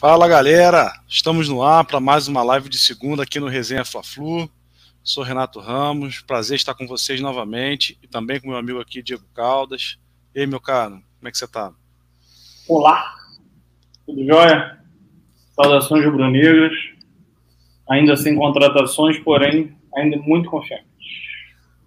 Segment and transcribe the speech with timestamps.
[0.00, 4.48] Fala galera, estamos no ar para mais uma live de segunda aqui no Resenha Fla-Flu.
[5.02, 9.24] Sou Renato Ramos, prazer estar com vocês novamente e também com meu amigo aqui Diego
[9.34, 9.98] Caldas.
[10.32, 11.72] E aí, meu caro, como é que você está?
[12.68, 13.12] Olá,
[14.06, 14.78] tudo jóia?
[15.56, 16.78] Saudações rubro-negras,
[17.90, 20.86] ainda sem contratações, porém ainda muito confiante.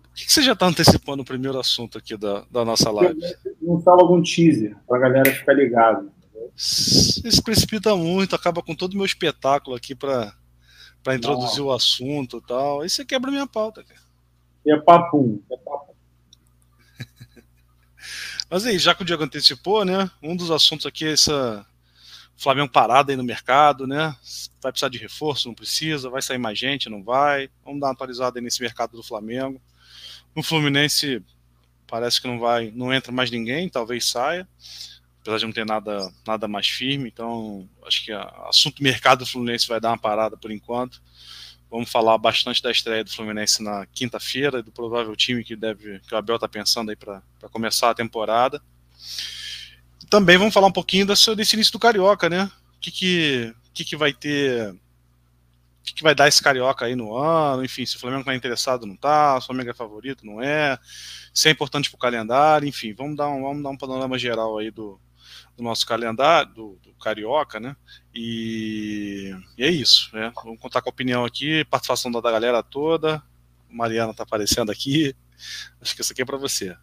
[0.04, 3.18] Por que você já está antecipando o primeiro assunto aqui da, da nossa live?
[3.62, 6.12] Instala algum teaser para a galera ficar ligado.
[6.56, 10.34] Isso precipita muito, acaba com todo o meu espetáculo aqui para
[11.04, 11.68] para introduzir Não.
[11.68, 12.82] o assunto e tal.
[12.82, 14.00] Aí você quebra minha pauta, cara.
[14.66, 15.94] E é papum, é papum.
[18.50, 20.10] Mas aí, já que o Diego antecipou, né?
[20.22, 21.66] Um dos assuntos aqui é essa
[22.38, 24.16] Flamengo parado aí no mercado, né?
[24.62, 27.50] Vai precisar de reforço, não precisa, vai sair mais gente, não vai.
[27.66, 29.60] Vamos dar uma atualizada aí nesse mercado do Flamengo.
[30.36, 31.24] No Fluminense
[31.88, 34.48] parece que não vai, não entra mais ninguém, talvez saia
[35.22, 37.10] apesar de não ter nada, nada mais firme.
[37.10, 41.02] Então, acho que o assunto mercado do Fluminense vai dar uma parada por enquanto.
[41.70, 46.14] Vamos falar bastante da estreia do Fluminense na quinta-feira, do provável time que deve que
[46.14, 48.62] o Abel está pensando aí para começar a temporada.
[50.10, 52.52] Também vamos falar um pouquinho desse, desse início do Carioca, né?
[52.76, 54.72] O que, que, que, que vai ter.
[54.72, 57.64] O que, que vai dar esse Carioca aí no ano?
[57.64, 59.40] Enfim, se o Flamengo está interessado, não está.
[59.40, 60.78] Se o Flamengo é favorito, não é.
[61.34, 64.58] Se é importante para o calendário, enfim, vamos dar, um, vamos dar um panorama geral
[64.58, 65.00] aí do,
[65.62, 67.76] do nosso calendário, do, do Carioca, né?
[68.14, 70.34] E, e, é isso, né?
[70.44, 73.22] Vamos contar com a opinião aqui, participação da, da galera toda.
[73.70, 75.16] Mariana tá aparecendo aqui.
[75.80, 76.76] Acho que isso aqui é para você.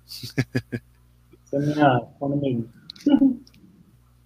[1.45, 2.09] Essa é minha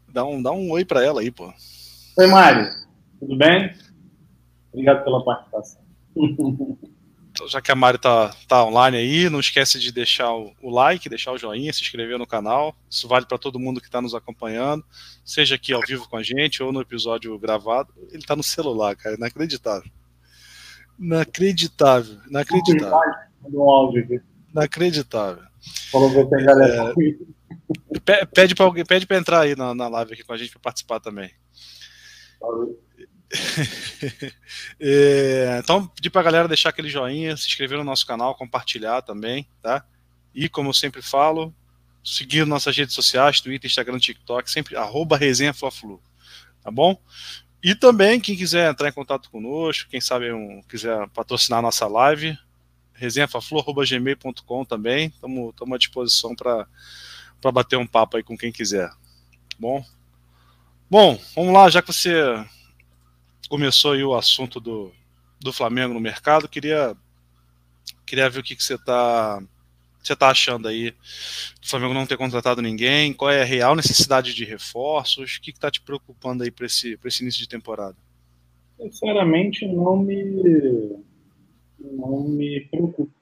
[0.08, 1.52] dá um, dá um oi para ela aí, pô.
[2.18, 2.68] Oi, Mário.
[3.18, 3.74] Tudo bem?
[4.70, 5.82] Obrigado pela participação.
[7.32, 10.68] Então, já que a Mari tá, tá online aí, não esquece de deixar o, o
[10.68, 12.76] like, deixar o joinha, se inscrever no canal.
[12.90, 14.84] Isso vale para todo mundo que está nos acompanhando,
[15.24, 17.90] seja aqui ao vivo com a gente ou no episódio gravado.
[18.10, 19.90] Ele está no celular, cara, inacreditável.
[21.00, 23.00] Inacreditável, inacreditável.
[24.50, 25.42] Inacreditável.
[25.90, 26.92] Falou tem galera.
[28.08, 30.50] É, pede para alguém, pede para entrar aí na, na live aqui com a gente
[30.50, 31.30] para participar também.
[34.78, 39.48] É, então, pedir a galera deixar aquele joinha, se inscrever no nosso canal, compartilhar também,
[39.62, 39.84] tá?
[40.34, 41.54] E, como eu sempre falo,
[42.04, 45.54] seguir nossas redes sociais, Twitter, Instagram, TikTok, sempre arroba resenha
[46.62, 47.00] tá bom?
[47.62, 51.86] E também, quem quiser entrar em contato conosco, quem sabe um, quiser patrocinar a nossa
[51.86, 52.36] live,
[52.94, 56.66] resenhafaflu.gmail.com também, estamos à disposição para
[57.52, 59.84] bater um papo aí com quem quiser, tá bom?
[60.90, 62.44] Bom, vamos lá, já que você
[63.52, 64.90] começou aí o assunto do,
[65.38, 66.96] do Flamengo no mercado, queria,
[68.06, 69.42] queria ver o que, que você está
[70.02, 70.92] você tá achando aí
[71.60, 75.50] do Flamengo não ter contratado ninguém, qual é a real necessidade de reforços, o que
[75.50, 77.94] está te preocupando aí para esse, esse início de temporada?
[78.80, 80.96] Sinceramente, não me,
[81.78, 83.12] não me preocupa.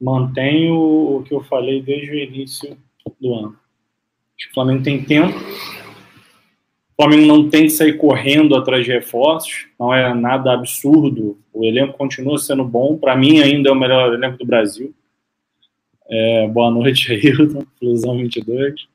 [0.00, 2.76] Mantenho o que eu falei desde o início
[3.20, 3.56] do ano.
[4.50, 5.38] O Flamengo tem tempo
[7.00, 11.38] o Flamengo não tem que sair correndo atrás de reforços, não é nada absurdo.
[11.50, 12.98] O elenco continua sendo bom.
[12.98, 14.92] Para mim, ainda é o melhor elenco do Brasil.
[16.10, 18.86] É, boa noite, Ailton, Flusão 22.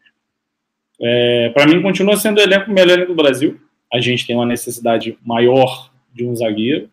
[1.02, 3.60] É, Para mim, continua sendo o elenco melhor elenco do Brasil.
[3.92, 6.88] A gente tem uma necessidade maior de um zagueiro,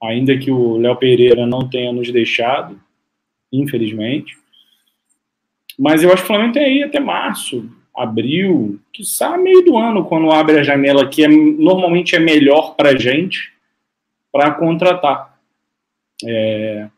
[0.00, 2.78] ainda que o Léo Pereira não tenha nos deixado,
[3.52, 4.38] infelizmente.
[5.76, 7.68] Mas eu acho que o Flamengo tem aí até março
[7.98, 12.74] abril, que sabe meio do ano, quando abre a janela, que é, normalmente é melhor
[12.74, 13.52] para a gente
[14.32, 15.38] para contratar.
[16.24, 16.88] É,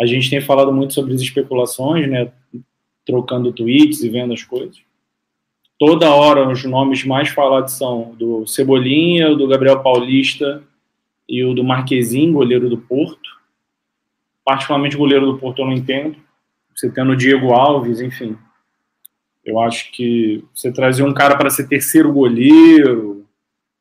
[0.00, 2.30] a gente tem falado muito sobre as especulações, né,
[3.04, 4.82] trocando tweets e vendo as coisas.
[5.78, 10.62] Toda hora os nomes mais falados são do Cebolinha, do Gabriel Paulista
[11.28, 13.30] e o do Marquezinho, goleiro do Porto.
[14.44, 16.16] Particularmente goleiro do Porto eu não entendo.
[16.74, 18.36] Você tendo o Diego Alves, enfim,
[19.44, 23.24] eu acho que você trazer um cara para ser terceiro goleiro, não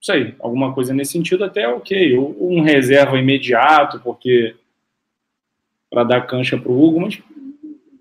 [0.01, 2.17] sei, alguma coisa nesse sentido até ok.
[2.17, 4.55] Ou um reserva imediato, porque
[5.89, 7.21] para dar cancha para o Hugo, mas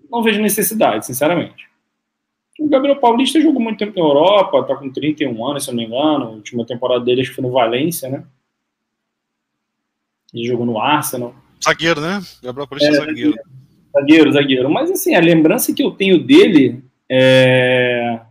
[0.09, 1.69] não vejo necessidade, sinceramente.
[2.59, 5.81] O Gabriel Paulista jogou muito tempo na Europa, está com 31 anos, se eu não
[5.81, 6.25] me engano.
[6.25, 8.23] A última temporada dele acho que foi no Valência, né?
[10.33, 11.35] Ele jogou no Arsenal.
[11.63, 12.21] Zagueiro, né?
[12.41, 13.35] Gabriel Paulista é, é zagueiro.
[13.93, 14.69] Zagueiro, zagueiro.
[14.69, 18.21] Mas assim, a lembrança que eu tenho dele é...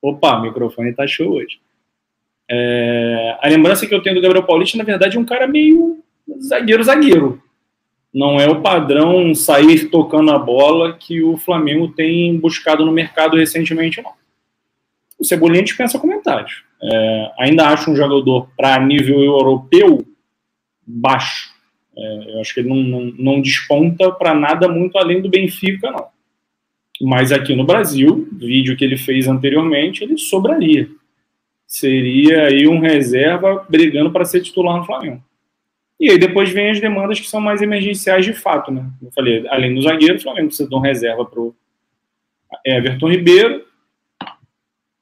[0.00, 1.60] Opa, o microfone tá show hoje.
[2.50, 3.36] É...
[3.42, 6.02] A lembrança que eu tenho do Gabriel Paulista, na verdade, é um cara meio
[6.40, 7.42] zagueiro-zagueiro.
[8.12, 13.36] Não é o padrão sair tocando a bola que o Flamengo tem buscado no mercado
[13.36, 14.12] recentemente, não.
[15.18, 16.64] O Cebolinha dispensa comentários.
[16.82, 20.04] É, ainda acho um jogador para nível europeu
[20.84, 21.50] baixo.
[21.96, 25.90] É, eu acho que ele não, não, não desponta para nada muito além do Benfica,
[25.90, 26.06] não.
[27.00, 30.88] Mas aqui no Brasil, vídeo que ele fez anteriormente, ele sobraria.
[31.66, 35.22] Seria aí um reserva brigando para ser titular no Flamengo.
[35.98, 38.86] E aí depois vem as demandas que são mais emergenciais de fato, né?
[39.02, 41.54] Eu falei, além do zagueiro, o Flamengo precisa de um reserva para o
[42.64, 43.64] Everton Ribeiro,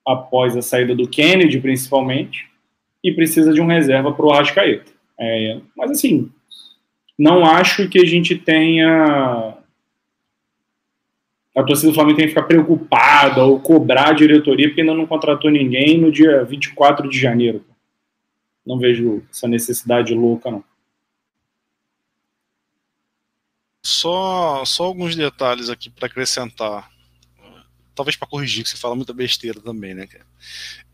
[0.07, 2.49] após a saída do Kennedy, principalmente,
[3.05, 4.91] e precisa de um reserva para o Arrascaeta.
[5.21, 6.31] É, mas assim,
[7.19, 9.55] não acho que a gente tenha.
[11.59, 15.09] A torcida do Flamengo tem que ficar preocupada ou cobrar a diretoria porque ainda não
[15.09, 17.65] contratou ninguém no dia 24 de janeiro.
[18.65, 20.63] Não vejo essa necessidade louca, não.
[23.85, 26.89] Só, só alguns detalhes aqui para acrescentar.
[27.93, 30.07] Talvez para corrigir, que você fala muita besteira também, né,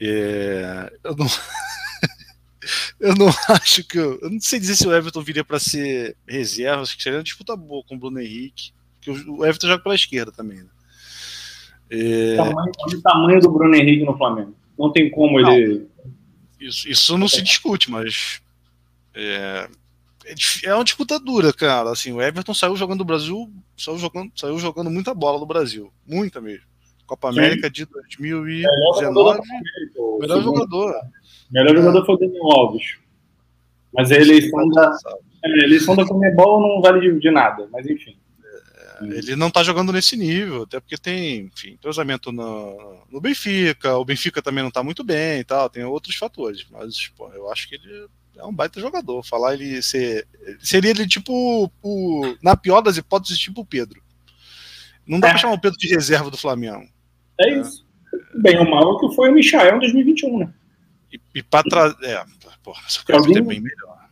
[0.00, 1.26] É, eu não.
[3.00, 3.98] eu não acho que.
[3.98, 7.18] Eu, eu, não sei dizer se o Everton viria para ser reserva, acho que seria
[7.18, 8.72] uma disputa boa com o Bruno Henrique.
[9.04, 10.68] Que o Everton joga pela esquerda também, né?
[11.90, 12.32] É...
[12.32, 14.54] O, tamanho, o tamanho do Bruno Henrique no Flamengo.
[14.78, 15.86] Não tem como não, ele.
[16.58, 18.40] Isso, isso não se discute, mas.
[19.14, 19.68] É,
[20.24, 20.34] é,
[20.64, 21.90] é uma disputa dura, cara.
[21.90, 25.92] Assim, o Everton saiu jogando no Brasil, saiu jogando, saiu jogando muita bola no Brasil.
[26.06, 26.64] Muita mesmo.
[27.06, 27.72] Copa América Sim.
[27.74, 29.40] de 2019.
[30.20, 30.94] Melhor jogador.
[31.50, 32.96] Melhor jogador foi o Daniel Alves.
[33.92, 34.96] Mas a eleição da,
[35.44, 38.16] é, a eleição da Comebol não vale de, de nada, mas enfim.
[39.00, 43.96] É, ele não está jogando nesse nível, até porque tem, enfim, entrosamento no, no Benfica,
[43.96, 47.50] o Benfica também não está muito bem e tal, tem outros fatores, mas pô, eu
[47.50, 49.22] acho que ele é um baita jogador.
[49.22, 50.26] Falar ele ser.
[50.60, 51.70] Seria ele tipo.
[51.82, 54.02] O, na pior das hipóteses, tipo o Pedro.
[55.06, 55.30] Não dá é.
[55.30, 56.88] pra chamar o Pedro de reserva do Flamengo.
[57.40, 57.60] É, é.
[57.60, 57.84] isso.
[58.42, 60.54] Bem ou mal que foi o Michael em 2021, né?
[61.12, 61.96] E, e pra trazer.
[62.04, 62.24] É,
[62.62, 64.08] porra, essa coisa é bem melhor.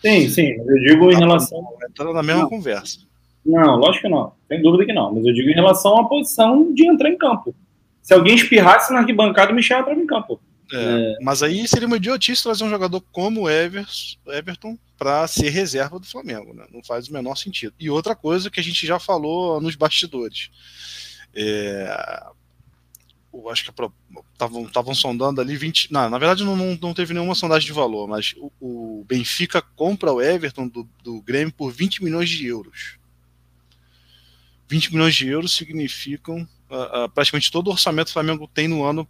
[0.00, 0.52] Sim, sim.
[0.52, 1.76] Eu digo em tá relação.
[1.88, 2.48] Entrando na mesma não.
[2.48, 3.00] conversa.
[3.46, 4.32] Não, lógico que não.
[4.48, 5.14] Sem dúvida que não.
[5.14, 7.54] Mas eu digo em relação à posição de entrar em campo.
[8.02, 10.40] Se alguém espirrasse na arquibancada, o Michel entrava em campo.
[10.72, 11.16] É, é.
[11.22, 16.06] Mas aí seria uma idiotice trazer um jogador como o Everton para ser reserva do
[16.06, 16.52] Flamengo.
[16.52, 16.66] Né?
[16.72, 17.74] Não faz o menor sentido.
[17.78, 20.50] E outra coisa que a gente já falou nos bastidores.
[21.34, 21.88] É,
[23.50, 23.72] acho que
[24.66, 25.92] estavam sondando ali 20.
[25.92, 30.12] Não, na verdade não, não, teve nenhuma sondagem de valor, mas o, o Benfica compra
[30.12, 32.98] o Everton do, do Grêmio por 20 milhões de euros.
[34.68, 38.68] 20 milhões de euros significam uh, uh, praticamente todo o orçamento que o Flamengo tem
[38.68, 39.08] no ano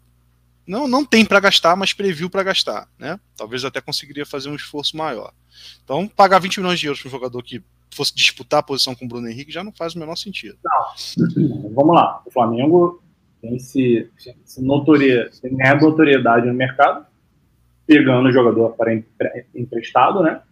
[0.66, 3.20] não, não tem para gastar, mas previu para gastar, né?
[3.36, 5.32] Talvez até conseguiria fazer um esforço maior.
[5.84, 7.62] Então, pagar 20 milhões de euros para um jogador que
[7.94, 10.58] fosse disputar a posição com o Bruno Henrique já não faz o menor sentido.
[10.64, 11.70] Não.
[11.72, 12.20] Vamos lá.
[12.26, 13.00] O Flamengo
[13.40, 14.10] tem se,
[14.44, 17.06] se notoria, tem notoriedade no mercado,
[17.86, 18.92] pegando o jogador para
[19.54, 20.42] emprestado, né?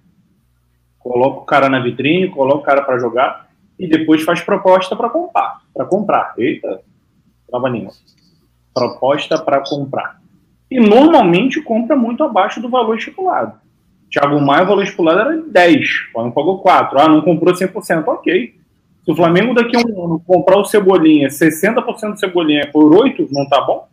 [1.00, 3.43] Coloca o cara na vitrine, coloca o cara para jogar
[3.78, 5.62] e depois faz proposta para comprar.
[5.72, 6.34] Para comprar.
[6.38, 6.80] Eita,
[7.48, 7.92] trava língua
[8.74, 10.20] proposta para comprar.
[10.70, 13.54] E normalmente compra muito abaixo do valor estipulado.
[14.10, 16.98] Thiago Maia, o valor estipulado era 10, o Flamengo pagou 4.
[16.98, 18.54] Ah, não comprou 100%, ok.
[19.04, 23.28] Se o Flamengo daqui a um ano comprar o Cebolinha, 60% do Cebolinha por 8,
[23.30, 23.86] não tá bom?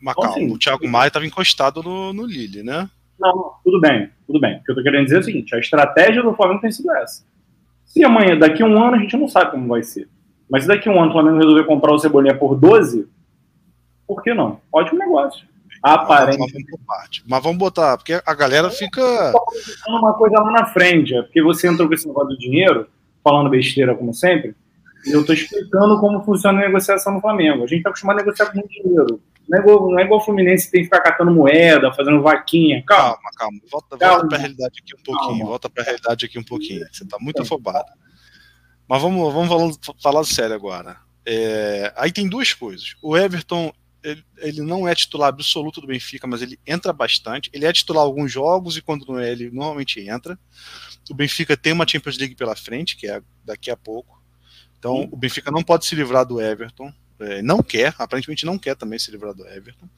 [0.00, 2.88] Mas então, calma, assim, o Thiago Maia estava encostado no, no Lille, né?
[3.18, 4.56] Não, tudo bem, tudo bem.
[4.58, 6.90] O que eu tô querendo dizer é o seguinte, a estratégia do Flamengo tem sido
[6.92, 7.24] essa.
[7.96, 10.06] Se amanhã, daqui a um ano, a gente não sabe como vai ser.
[10.50, 13.08] Mas se daqui a um ano o Flamengo resolver comprar o Cebolinha por 12,
[14.06, 14.60] por que não?
[14.70, 15.46] Ótimo negócio.
[15.82, 16.38] Aparente.
[16.38, 16.52] Mas,
[16.86, 19.00] mas, mas vamos botar, porque a galera fica.
[19.88, 22.86] uma coisa lá na frente, é porque você entrou com esse negócio do dinheiro,
[23.24, 24.54] falando besteira como sempre,
[25.06, 27.64] e eu estou explicando como funciona a negociação no Flamengo.
[27.64, 29.22] A gente está acostumado a negociar com muito dinheiro.
[29.48, 32.20] Não é, igual, não é igual o Fluminense que tem que ficar catando moeda, fazendo
[32.22, 32.82] vaquinha.
[32.84, 33.30] Calma, calma.
[33.36, 33.60] calma.
[33.70, 35.28] Volta, volta para a realidade aqui um pouquinho.
[35.28, 35.44] Calma.
[35.44, 36.86] Volta para a realidade aqui um pouquinho.
[36.90, 37.92] Você está muito afobado.
[38.88, 40.96] Mas vamos, vamos falar, falar sério agora.
[41.24, 42.94] É, aí tem duas coisas.
[43.02, 43.72] O Everton
[44.02, 47.50] ele, ele, não é titular absoluto do Benfica, mas ele entra bastante.
[47.52, 50.38] Ele é titular alguns jogos e quando não é, ele normalmente entra.
[51.10, 54.22] O Benfica tem uma Champions League pela frente, que é daqui a pouco.
[54.78, 56.92] Então o Benfica não pode se livrar do Everton.
[57.20, 59.88] É, não quer, aparentemente não quer também se livrar do Everton.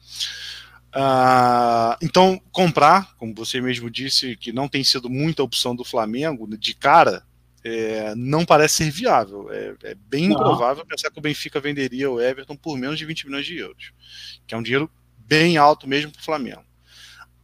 [0.89, 6.47] Uh, então, comprar, como você mesmo disse, que não tem sido muita opção do Flamengo,
[6.57, 7.23] de cara,
[7.63, 9.51] é, não parece ser viável.
[9.51, 10.35] É, é bem não.
[10.35, 13.91] improvável pensar que o Benfica venderia o Everton por menos de 20 milhões de euros,
[14.47, 16.63] que é um dinheiro bem alto mesmo para o Flamengo.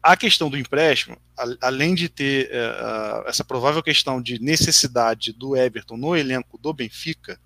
[0.02, 5.56] A questão do empréstimo, a, além de ter é, essa provável questão de necessidade do
[5.56, 7.40] Everton no elenco do Benfica,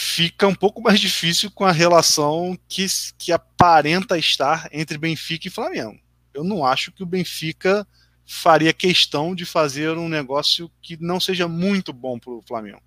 [0.00, 2.86] fica um pouco mais difícil com a relação que,
[3.18, 5.98] que aparenta estar entre Benfica e Flamengo.
[6.32, 7.84] Eu não acho que o Benfica
[8.24, 12.80] faria questão de fazer um negócio que não seja muito bom para o Flamengo.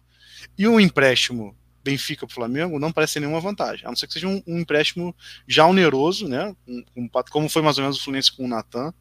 [0.58, 1.54] E um empréstimo
[1.84, 4.60] Benfica para o Flamengo não parece nenhuma vantagem, a não ser que seja um, um
[4.60, 5.14] empréstimo
[5.46, 6.56] já oneroso, né?
[6.66, 8.94] Um, um, como foi mais ou menos o Fluminense com o Natan,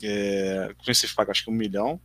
[0.00, 2.00] é, o Fluminense paga acho que um milhão,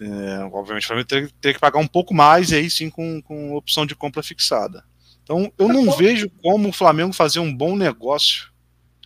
[0.00, 3.54] é, obviamente, o Flamengo teria, que pagar um pouco mais e aí sim com, com
[3.54, 4.84] opção de compra fixada.
[5.22, 8.50] Então, eu não vejo como o Flamengo fazer um bom negócio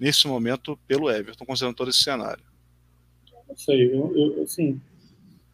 [0.00, 2.44] nesse momento pelo Everton, considerando todo esse cenário.
[3.48, 4.80] Não sei, eu, eu, assim,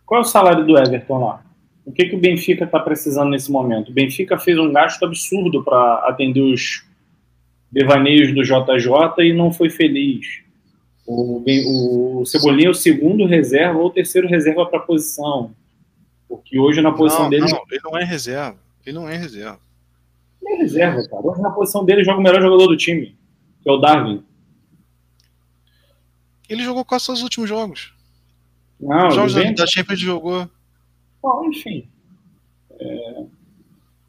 [0.04, 1.44] qual é o salário do Everton lá?
[1.84, 3.88] O que, que o Benfica está precisando nesse momento?
[3.88, 6.84] O Benfica fez um gasto absurdo para atender os
[7.72, 10.42] devaneios do JJ e não foi feliz.
[11.10, 15.54] O, o Cebolinha é o segundo reserva ou o terceiro reserva para a posição.
[16.28, 17.46] Porque hoje na posição não, dele.
[17.50, 18.58] Não, ele não é reserva.
[18.84, 19.58] Ele não é reserva.
[20.42, 21.26] Ele é reserva, cara.
[21.26, 23.16] Hoje na posição dele joga o melhor jogador do time,
[23.62, 24.22] que é o Darwin.
[26.46, 27.94] Ele jogou quase os últimos jogos.
[28.78, 30.46] Não, Os jogos da, da Champions jogou.
[31.22, 31.88] Bom, enfim.
[32.78, 33.24] É...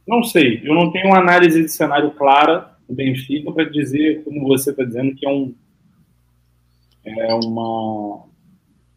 [0.06, 0.62] Não sei.
[0.66, 4.84] Eu não tenho uma análise de cenário clara do Benfica para dizer, como você está
[4.84, 5.54] dizendo, que é um
[7.18, 8.28] é uma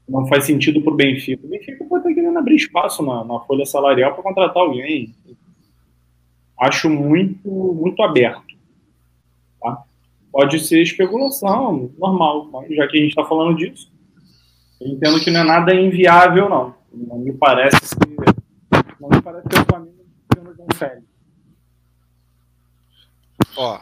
[0.08, 1.46] não faz sentido para o Benfica.
[1.46, 5.14] O Benfica pode estar querendo abrir espaço na, na folha salarial para contratar alguém.
[6.60, 8.54] Acho muito muito aberto.
[9.60, 9.84] Tá?
[10.30, 13.90] Pode ser especulação, normal, mas já que a gente está falando disso,
[14.80, 16.74] eu entendo que não é nada inviável, não.
[16.92, 18.16] Não me parece que,
[19.00, 19.92] não me parece que o Flamengo
[20.56, 21.02] consegue.
[23.56, 23.80] Ó,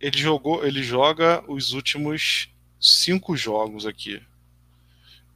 [0.00, 2.53] ele jogou, ele joga os últimos
[2.84, 4.22] cinco jogos aqui.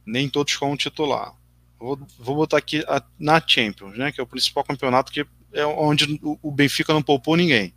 [0.05, 1.33] Nem todos como titular.
[1.79, 4.11] Vou, vou botar aqui a, na Champions, né?
[4.11, 7.73] Que é o principal campeonato que é onde o, o Benfica não poupou ninguém.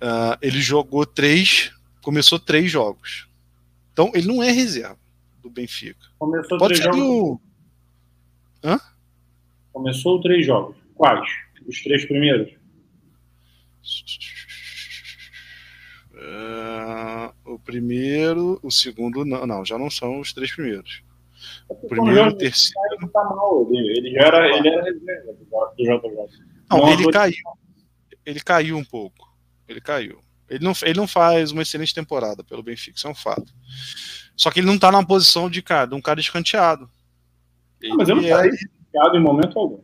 [0.00, 1.72] Uh, ele jogou três,
[2.02, 3.28] começou três jogos.
[3.92, 4.98] Então ele não é reserva
[5.42, 6.06] do Benfica.
[6.18, 7.00] Começou Pode três jogos.
[7.00, 7.40] O...
[8.64, 8.80] Hã?
[9.72, 10.76] Começou três jogos.
[10.94, 11.28] Quais?
[11.66, 12.52] Os três primeiros?
[16.18, 21.04] Uh, o primeiro, o segundo, não, não, já não são os três primeiros.
[21.68, 23.08] O primeiro, o terceiro.
[23.12, 26.42] Tá mal, ele, ele, era, ele era reserva do JJ.
[26.68, 27.36] Não, ele caiu.
[28.26, 29.32] Ele caiu um pouco.
[29.68, 30.18] Ele caiu.
[30.50, 33.52] Ele não, ele não faz uma excelente temporada pelo Benfica, isso é um fato.
[34.36, 36.90] Só que ele não tá na posição de, cara, de um cara escanteado.
[37.82, 38.48] Não, mas eu não é...
[38.48, 39.82] escanteado em momento algum.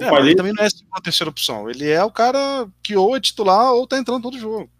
[0.00, 0.28] É, falei...
[0.28, 1.68] Ele também não é a terceira opção.
[1.68, 4.70] Ele é o cara que ou é titular ou tá entrando todo jogo.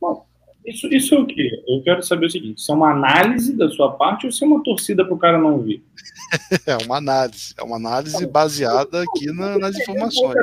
[0.00, 0.26] Bom,
[0.64, 1.50] isso, isso é o quê?
[1.68, 4.46] Eu quero saber o seguinte: se é uma análise da sua parte ou se é
[4.46, 5.84] uma torcida para o cara não vir?
[6.66, 7.54] é uma análise.
[7.58, 10.34] É uma análise baseada aqui na, nas informações.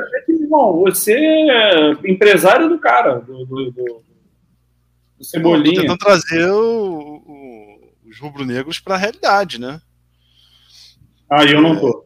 [0.48, 4.02] Bom, você é empresário do cara, do, do, do,
[5.18, 5.80] do Cebolinha.
[5.80, 9.80] tentando trazer o, o, os rubro-negros para a realidade, né?
[11.28, 12.04] Ah, eu não tô.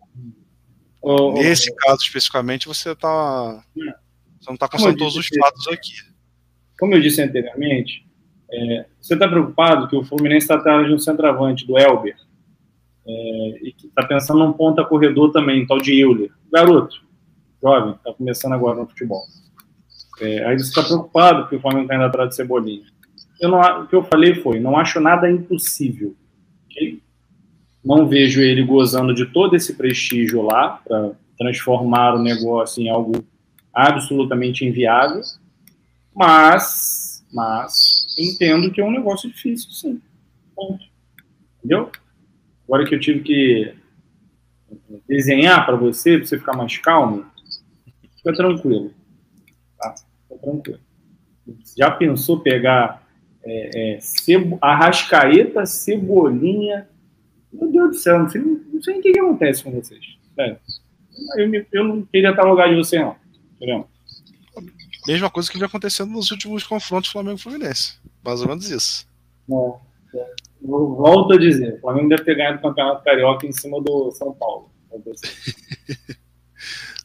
[1.05, 3.62] É, nesse caso especificamente, você tá.
[3.75, 6.15] Você não está constatando todos os fatos aqui
[6.78, 8.06] como eu disse anteriormente,
[8.50, 12.16] é, você está preocupado que o Fluminense está atrás de um centroavante, do Elber,
[13.06, 13.12] é,
[13.62, 16.30] e está pensando num ponta corredor também, tal de Euler.
[16.52, 17.02] Garoto,
[17.62, 19.23] jovem, está começando agora no futebol.
[20.21, 22.85] É, aí você está preocupado que o Flamengo está indo atrás de Cebolinha.
[23.40, 26.14] Eu não, o que eu falei foi, não acho nada impossível.
[26.66, 27.00] Okay?
[27.85, 33.25] Não vejo ele gozando de todo esse prestígio lá para transformar o negócio em algo
[33.73, 35.21] absolutamente inviável
[36.16, 40.00] mas, mas entendo que é um negócio difícil, sim.
[41.58, 41.92] Entendeu?
[42.66, 43.75] Agora que eu tive que
[45.06, 47.26] desenhar para você, para você ficar mais calmo,
[48.16, 48.94] fica tranquilo.
[49.78, 49.94] Tá?
[50.23, 50.80] Fica tranquilo.
[51.76, 53.06] Já pensou pegar
[53.44, 56.88] é, é, cebo, arrascaeta, cebolinha?
[57.52, 60.02] Meu Deus do céu, não sei, não sei o que, que acontece com vocês.
[60.35, 60.58] Sério.
[61.37, 63.16] Eu, eu não queria estar no lugar de você, não.
[63.56, 63.87] Entendeu?
[65.06, 67.98] Mesma coisa que vem acontecendo nos últimos confrontos Flamengo-Fluminense.
[68.25, 69.06] Mais ou menos isso.
[69.50, 70.34] É, é.
[70.62, 74.32] Volto a dizer, o Flamengo deve ter ganhado o Campeonato Carioca em cima do São
[74.32, 74.70] Paulo.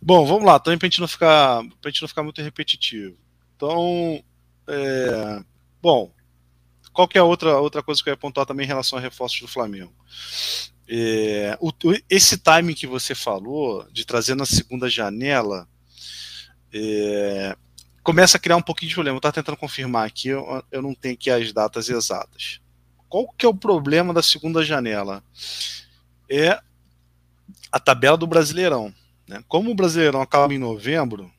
[0.02, 3.16] Bom, vamos lá, também para a gente não ficar, pra gente não ficar muito repetitivo.
[3.56, 4.24] Então,
[4.68, 5.44] é,
[5.80, 6.12] bom,
[6.92, 9.02] qual que é a outra, outra coisa que eu ia apontar também em relação a
[9.02, 9.94] reforços do Flamengo?
[10.90, 11.72] É, o,
[12.10, 15.68] esse timing que você falou de trazer na segunda janela,
[16.74, 17.56] é,
[18.04, 19.16] começa a criar um pouquinho de problema.
[19.16, 22.60] Eu estava tentando confirmar aqui, eu, eu não tenho aqui as datas exatas.
[23.08, 25.24] Qual que é o problema da segunda janela?
[26.30, 26.60] É
[27.72, 28.94] a tabela do Brasileirão.
[29.28, 29.44] Né?
[29.48, 31.32] Como o Brasileirão acaba em novembro,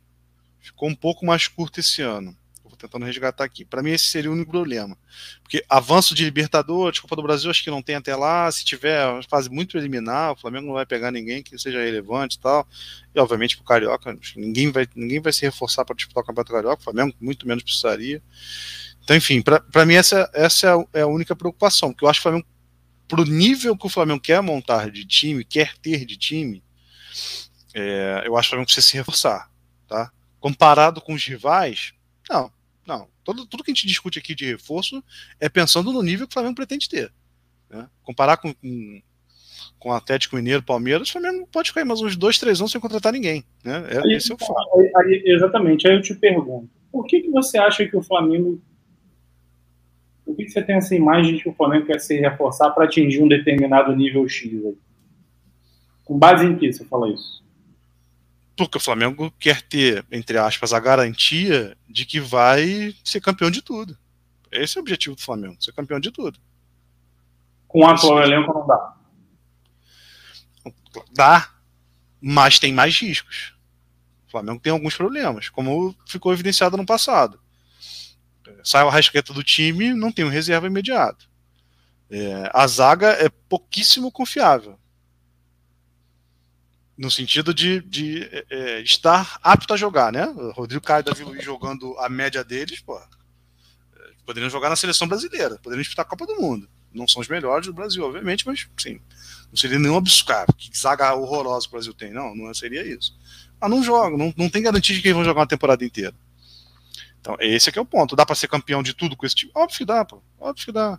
[0.61, 2.37] ficou um pouco mais curto esse ano.
[2.83, 3.65] Tentando resgatar aqui.
[3.65, 4.99] Para mim, esse seria o único problema.
[5.41, 8.51] Porque avanço de Libertadores, Copa do Brasil, acho que não tem até lá.
[8.51, 12.39] Se tiver uma fase muito preliminar, o Flamengo não vai pegar ninguém que seja relevante
[12.39, 12.67] e tal.
[13.15, 16.53] E, obviamente, para o Carioca, ninguém vai, ninguém vai se reforçar para disputar o Campeonato
[16.53, 16.81] Carioca.
[16.81, 18.21] O Flamengo muito menos precisaria.
[19.05, 21.93] Então, enfim, para mim, essa, essa é, a, é a única preocupação.
[21.93, 22.47] Porque eu acho que o Flamengo,
[23.07, 26.65] para o nível que o Flamengo quer montar de time, quer ter de time,
[27.75, 29.49] é, eu acho que o Flamengo precisa se reforçar.
[29.87, 30.11] Tá?
[30.41, 31.93] Comparado com os rivais,
[32.29, 32.51] não,
[32.87, 33.09] não.
[33.25, 35.03] Todo, tudo que a gente discute aqui de reforço
[35.39, 37.13] é pensando no nível que o Flamengo pretende ter.
[37.71, 37.89] Né?
[38.03, 39.03] Comparar com, com,
[39.79, 42.81] com o Atlético Mineiro, Palmeiras, o Flamengo pode ficar mais uns dois, três anos sem
[42.81, 43.45] contratar ninguém.
[43.65, 43.87] Né?
[43.91, 44.81] É, aí, esse é o fato.
[44.81, 45.87] Aí, aí, exatamente.
[45.87, 48.61] Aí eu te pergunto, por que, que você acha que o Flamengo.
[50.25, 52.85] Por que, que você tem essa imagem de que o Flamengo quer se reforçar para
[52.85, 54.53] atingir um determinado nível X?
[54.53, 54.77] Aí?
[56.05, 57.43] Com base em que você fala isso?
[58.67, 63.61] Porque o Flamengo quer ter, entre aspas, a garantia de que vai ser campeão de
[63.61, 63.99] tudo.
[64.53, 66.39] Esse é o objetivo do Flamengo, ser campeão de tudo.
[67.67, 68.97] Com a atual elenco não dá.
[71.13, 71.51] Dá,
[72.21, 73.55] mas tem mais riscos.
[74.29, 77.41] O Flamengo tem alguns problemas, como ficou evidenciado no passado.
[78.63, 81.29] Sai o Arrascaeta do time, não tem um reserva imediato.
[82.09, 84.79] É, a zaga é pouquíssimo confiável
[86.97, 90.27] no sentido de, de é, é, estar apto a jogar, né?
[90.27, 93.05] O Rodrigo Caio e Davi Luiz jogando a média deles, pô, é,
[94.25, 96.69] poderiam jogar na seleção brasileira, poderiam disputar a Copa do Mundo.
[96.93, 99.01] Não são os melhores do Brasil, obviamente, mas sim,
[99.51, 100.53] não seria nenhum absurdo.
[100.57, 103.17] Que zaga horrorosa o Brasil tem, não, não seria isso.
[103.59, 106.15] Mas não jogam, não, não tem garantia de que eles vão jogar uma temporada inteira.
[107.21, 108.17] Então, esse é que é o ponto.
[108.17, 109.53] Dá para ser campeão de tudo com esse time?
[109.55, 110.21] Óbvio que dá, pô.
[110.41, 110.99] Óbvio que dá.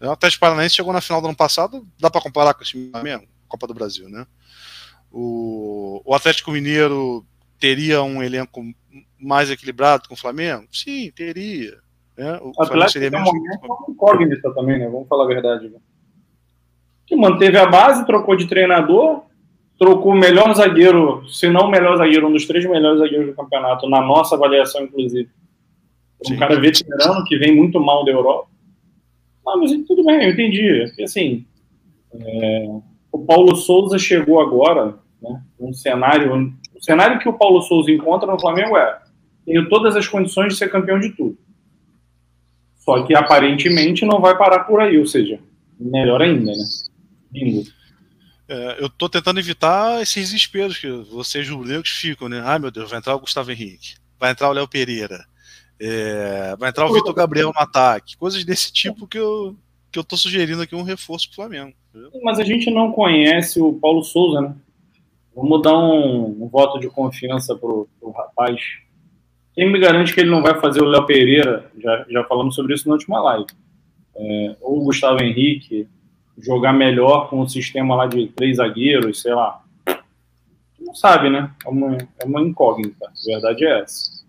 [0.00, 2.90] O Atlético Paranaense chegou na final do ano passado, dá para comparar com esse time
[3.02, 4.26] mesmo, Copa do Brasil, né?
[5.12, 7.24] O, o Atlético Mineiro
[7.60, 8.62] teria um elenco
[9.20, 10.66] mais equilibrado com o Flamengo?
[10.72, 11.76] Sim, teria.
[12.16, 12.40] Né?
[12.42, 13.28] O Atlético seria menos...
[13.28, 14.88] é uma incógnita também, né?
[14.88, 15.68] Vamos falar a verdade.
[15.68, 15.78] Né?
[17.06, 19.22] Que manteve a base, trocou de treinador,
[19.78, 23.34] trocou o melhor zagueiro, se não o melhor zagueiro, um dos três melhores zagueiros do
[23.34, 25.28] campeonato, na nossa avaliação, inclusive.
[26.24, 26.36] Um Sim.
[26.38, 28.48] cara veterano que vem muito mal da Europa.
[29.46, 30.92] Ah, mas tudo bem, eu entendi.
[31.02, 31.44] Assim,
[32.14, 32.66] é,
[33.10, 35.42] o Paulo Souza chegou agora né?
[35.58, 39.00] Um cenário, um cenário que o Paulo Souza encontra no Flamengo é
[39.44, 41.36] tenho todas as condições de ser campeão de tudo.
[42.76, 45.38] Só que aparentemente não vai parar por aí, ou seja,
[45.78, 46.64] melhor ainda, né?
[48.48, 52.42] É, eu estou tentando evitar esses desesperos que vocês rubro-negros ficam, né?
[52.44, 55.24] Ai meu Deus, vai entrar o Gustavo Henrique, vai entrar o Léo Pereira,
[55.80, 59.56] é, vai entrar o Vitor Gabriel no ataque, coisas desse tipo que eu
[59.90, 61.74] que eu tô sugerindo aqui um reforço pro Flamengo.
[61.90, 62.10] Entendeu?
[62.22, 64.54] Mas a gente não conhece o Paulo Souza, né?
[65.34, 68.60] Vamos dar um, um voto de confiança pro, pro rapaz.
[69.54, 72.74] Quem me garante que ele não vai fazer o Léo Pereira, já, já falamos sobre
[72.74, 73.46] isso na última live,
[74.14, 75.88] é, ou o Gustavo Henrique,
[76.38, 79.62] jogar melhor com o sistema lá de três zagueiros, sei lá.
[80.78, 81.54] Não sabe, né?
[81.64, 83.06] É uma, é uma incógnita.
[83.06, 84.24] A verdade é essa.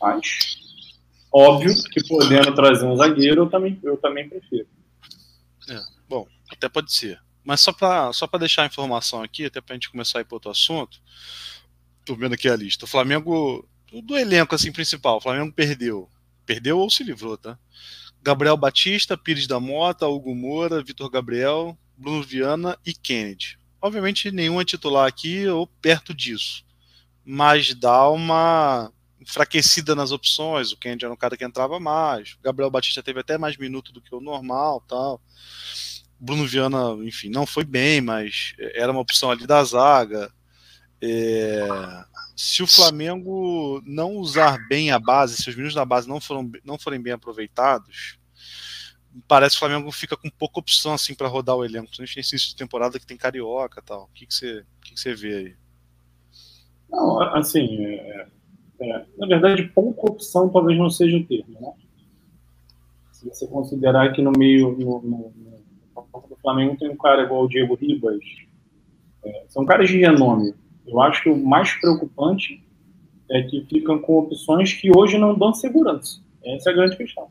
[0.00, 4.66] Mas, óbvio que podendo trazer um zagueiro, eu também, eu também prefiro.
[5.68, 7.18] É, bom, até pode ser.
[7.44, 10.24] Mas só para só deixar a informação aqui, até para a gente começar a ir
[10.24, 11.00] para outro assunto,
[12.04, 12.84] tô vendo aqui a lista.
[12.84, 13.66] O Flamengo,
[14.04, 16.08] do elenco assim principal, o Flamengo perdeu.
[16.44, 17.58] Perdeu ou se livrou, tá?
[18.22, 23.58] Gabriel Batista, Pires da Mota, Hugo Moura, Vitor Gabriel, Bruno Viana e Kennedy.
[23.80, 26.64] Obviamente nenhum é titular aqui ou perto disso,
[27.24, 30.72] mas dá uma enfraquecida nas opções.
[30.72, 33.92] O Kennedy era um cara que entrava mais, o Gabriel Batista teve até mais minuto
[33.92, 35.20] do que o normal, tal.
[36.20, 40.30] Bruno Viana, enfim, não foi bem, mas era uma opção ali da zaga.
[41.00, 41.66] É,
[42.36, 46.50] se o Flamengo não usar bem a base, se os meninos da base não, foram,
[46.62, 48.18] não forem bem aproveitados,
[49.26, 51.88] parece que o Flamengo fica com pouca opção assim para rodar o elenco.
[51.90, 54.04] A gente tem início de temporada que tem carioca tal.
[54.04, 55.56] O que, que, você, o que, que você vê aí?
[56.90, 58.26] Não, assim, é,
[58.80, 61.72] é, na verdade, pouca opção talvez não seja o termo, né?
[63.12, 65.49] Se você considerar que no meio, no, no
[66.42, 68.20] Flamengo tem um cara igual o Diego Ribas.
[69.24, 70.54] É, são caras de renome.
[70.86, 72.62] Eu acho que o mais preocupante
[73.30, 76.20] é que ficam com opções que hoje não dão segurança.
[76.44, 77.28] Essa é a grande questão.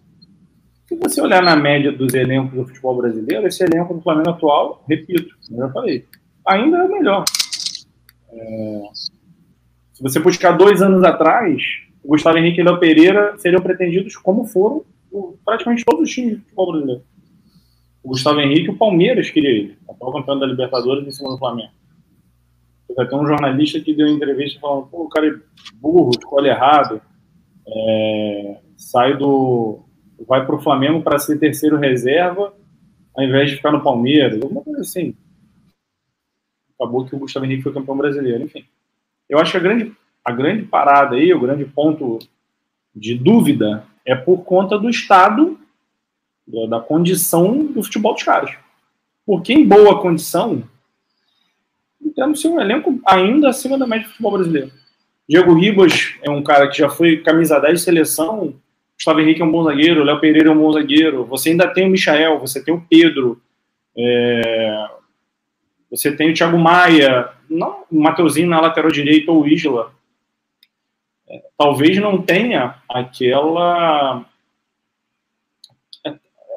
[0.88, 4.84] Se você olhar na média dos elencos do futebol brasileiro, esse elenco do Flamengo atual,
[4.88, 6.06] repito, eu já falei,
[6.46, 7.26] ainda é o melhor.
[8.32, 8.82] É...
[9.94, 11.62] Se você buscar dois anos atrás,
[12.04, 14.84] o Gustavo Henrique e o Léo Pereira seriam pretendidos como foram
[15.44, 17.04] praticamente todos os times do futebol brasileiro
[18.04, 21.72] o Gustavo Henrique, o Palmeiras queria ele, atual campeão da Libertadores em cima do Flamengo.
[22.96, 25.40] Vai ter um jornalista que deu entrevista falando, pô, o cara é
[25.76, 27.02] burro, escolhe errado,
[27.68, 29.86] é, sai do.
[30.28, 32.54] vai pro Flamengo para ser terceiro reserva,
[33.16, 35.16] ao invés de ficar no Palmeiras, alguma coisa assim.
[36.76, 38.66] Acabou que o Gustavo Henrique foi campeão brasileiro, enfim.
[39.30, 39.92] Eu acho que a grande,
[40.26, 42.18] a grande parada aí, o grande ponto
[42.96, 45.60] de dúvida é por conta do estado,
[46.70, 48.56] da condição do futebol dos caras.
[49.26, 50.64] Porque em boa condição,
[52.16, 54.72] temos um elenco ainda acima da média do futebol brasileiro.
[55.28, 58.56] Diego Ribas é um cara que já foi camisa 10 de seleção,
[58.96, 61.88] Gustavo Henrique é um bom zagueiro, Léo Pereira é um bom zagueiro, você ainda tem
[61.88, 63.42] o Michael, você tem o Pedro,
[63.98, 64.88] é...
[65.90, 69.92] você tem o Thiago Maia, não, o Mateuzinho na lateral direita ou o Isla.
[71.30, 74.26] É, talvez não tenha aquela.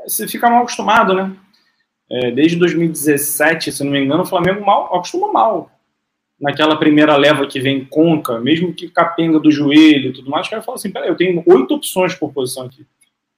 [0.07, 1.35] Você fica mal acostumado, né?
[2.11, 5.71] É, desde 2017, se não me engano, o Flamengo mal, acostuma mal.
[6.41, 10.51] Naquela primeira leva que vem conca, mesmo que capenga do joelho e tudo mais, o
[10.51, 12.83] cara fala assim: peraí, eu tenho oito opções por posição aqui.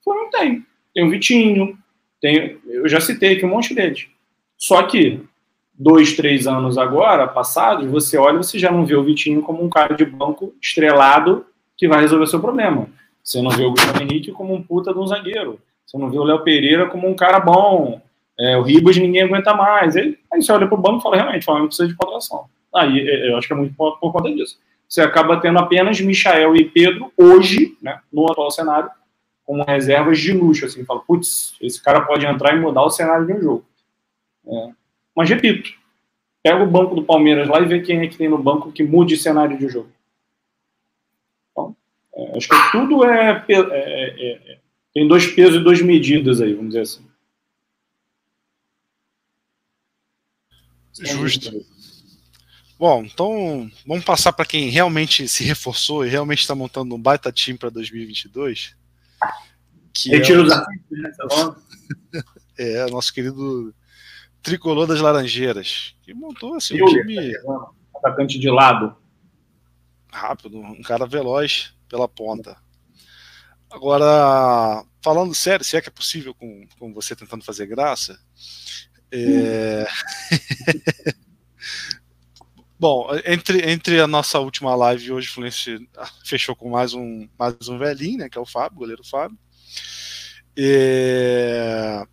[0.00, 0.66] O Flamengo tem.
[0.94, 1.76] Tem o Vitinho,
[2.20, 4.06] tem, eu já citei aqui um monte deles.
[4.56, 5.20] Só que,
[5.74, 9.68] dois, três anos agora, passados, você olha você já não vê o Vitinho como um
[9.68, 11.44] cara de banco estrelado
[11.76, 12.88] que vai resolver seu problema.
[13.22, 15.60] Você não vê o Gustavo Henrique como um puta de um zagueiro.
[15.94, 18.02] Você não vê o Léo Pereira como um cara bom.
[18.38, 19.94] É, o Ribas ninguém aguenta mais.
[19.94, 22.46] Aí, aí você olha para o banco e fala, realmente, o Flamengo precisa de contratação.
[22.74, 24.58] Aí eu acho que é muito por, por, conta disso.
[24.88, 28.90] Você acaba tendo apenas Michael e Pedro hoje, né, no atual cenário,
[29.46, 30.66] como reservas de luxo.
[30.66, 33.64] Assim, fala, putz, esse cara pode entrar e mudar o cenário de um jogo.
[34.48, 34.70] É.
[35.14, 35.70] Mas repito,
[36.42, 38.82] pega o banco do Palmeiras lá e vê quem é que tem no banco que
[38.82, 39.90] mude o cenário de jogo.
[41.52, 41.76] Então,
[42.16, 44.63] é, acho que tudo é, é, é, é
[44.94, 47.04] tem dois pesos e duas medidas aí, vamos dizer assim.
[51.00, 51.66] Justo.
[52.78, 57.32] Bom, então vamos passar para quem realmente se reforçou e realmente está montando um baita
[57.32, 58.76] time para 2022.
[59.92, 60.46] Que Retiro é, o...
[60.48, 61.56] né, tá
[62.56, 63.74] é, nosso querido
[64.42, 67.32] tricolor das Laranjeiras, que montou assim, um time.
[67.42, 68.94] Tá atacante de lado.
[70.12, 72.56] Rápido, um cara veloz pela ponta.
[73.74, 78.16] Agora, falando sério, se é que é possível com, com você tentando fazer graça,
[79.10, 79.84] é...
[82.78, 85.88] Bom, entre, entre a nossa última live hoje, o Fluminense
[86.24, 88.28] fechou com mais um, mais um velhinho, né?
[88.28, 89.36] Que é o Fábio, goleiro Fábio.
[90.56, 92.06] É...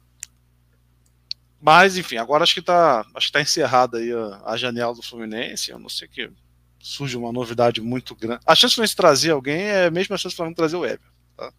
[1.62, 5.04] Mas, enfim, agora acho que está acho que tá encerrada aí a, a, janela do
[5.04, 5.70] Fluminense.
[5.70, 6.32] Eu não sei que
[6.80, 8.42] surge uma novidade muito grande.
[8.48, 11.12] A chance de Fluminense trazer alguém é a mesma chance de Flamengo trazer o Weber,
[11.42, 11.54] tá?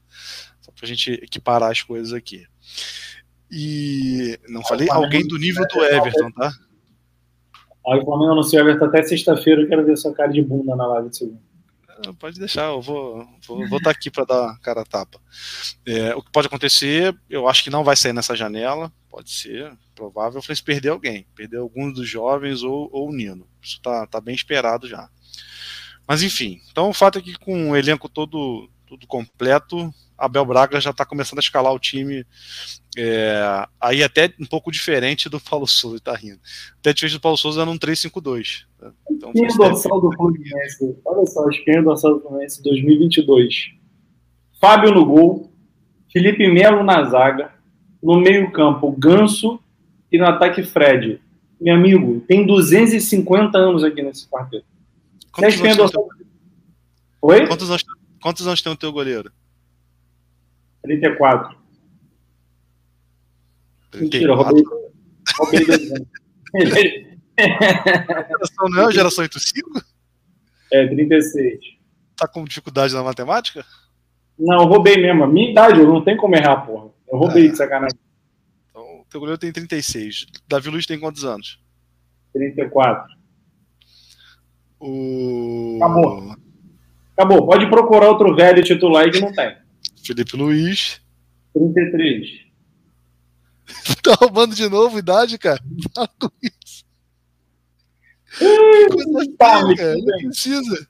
[0.60, 2.46] Só para a gente equiparar as coisas aqui.
[3.50, 6.52] E não falei alguém do nível do Everton, tá?
[7.88, 9.62] Aí o Flamengo anunciou Everton até sexta-feira.
[9.62, 11.52] Eu quero ver sua cara de bunda na live de segunda.
[12.18, 15.20] Pode deixar, eu vou vou, vou estar tá aqui para dar cara a tapa.
[15.86, 19.72] É, o que pode acontecer, eu acho que não vai sair nessa janela, pode ser,
[19.94, 23.46] provável, o Fluminense perder alguém, perder algum dos jovens ou, ou o Nino.
[23.60, 25.08] Isso está tá bem esperado já.
[26.06, 30.78] Mas enfim, então o fato é que com o elenco todo, tudo completo, Abel Braga
[30.78, 32.26] já está começando a escalar o time
[32.94, 36.38] é, aí até um pouco diferente do Paulo Souza, tá rindo.
[36.78, 38.66] Até diferente do Paulo Souza era um 3-5-2.
[38.78, 38.92] Tá?
[39.10, 40.94] Então, espinha dorsal do Fluminense.
[41.06, 43.72] Olha só, espinha dorsal do Fluminense 2022.
[44.60, 45.50] Fábio no gol,
[46.12, 47.54] Felipe Melo na zaga,
[48.02, 49.58] no meio campo Ganso
[50.12, 51.18] e no ataque Fred.
[51.58, 54.66] Meu amigo, tem 250 anos aqui nesse quarteto.
[55.32, 56.02] Quantos, anos, dorsal...
[56.02, 56.26] teu...
[57.22, 57.46] Oi?
[57.46, 57.82] Quantos, anos,
[58.22, 59.30] quantos anos tem o teu goleiro?
[60.82, 61.60] 34.
[63.94, 64.64] Mentira, roubei,
[65.38, 66.08] roubei dois anos.
[67.38, 69.82] geração não é a geração 85?
[70.72, 71.60] É, 36.
[72.16, 73.64] Tá com dificuldade na matemática?
[74.38, 75.24] Não, eu roubei mesmo.
[75.24, 76.90] A minha idade, eu não tenho como errar, porra.
[77.10, 77.50] Eu roubei é.
[77.50, 77.98] de sacanagem.
[78.70, 80.26] Então, o teu goleiro tem 36.
[80.48, 81.60] Davi Luiz tem quantos anos?
[82.32, 83.14] 34.
[84.80, 85.76] O...
[85.76, 86.36] Acabou.
[87.16, 87.46] Acabou.
[87.46, 89.56] Pode procurar outro velho titular que não tem.
[90.04, 91.00] Felipe Luiz.
[91.54, 92.42] 33.
[94.02, 95.60] tá roubando de novo idade, cara?
[95.94, 96.84] Para com isso.
[98.38, 99.94] Coisa tá, feia, cara.
[99.96, 100.86] Não precisa.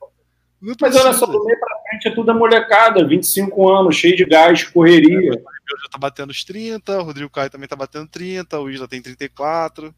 [0.61, 4.15] Não Mas olha só, do meio pra frente é tudo a molecada, 25 anos, cheio
[4.15, 5.33] de gás, correria.
[5.33, 8.69] É, o já tá batendo os 30, o Rodrigo Caio também tá batendo 30, o
[8.69, 9.93] Isla tem 34.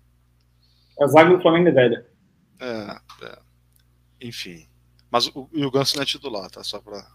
[1.00, 2.06] A zaga do Flamengo é velha.
[2.60, 3.38] É, é.
[4.22, 4.66] Enfim.
[5.16, 6.62] Mas o, o Ganso não é titular, tá?
[6.62, 7.08] Só pra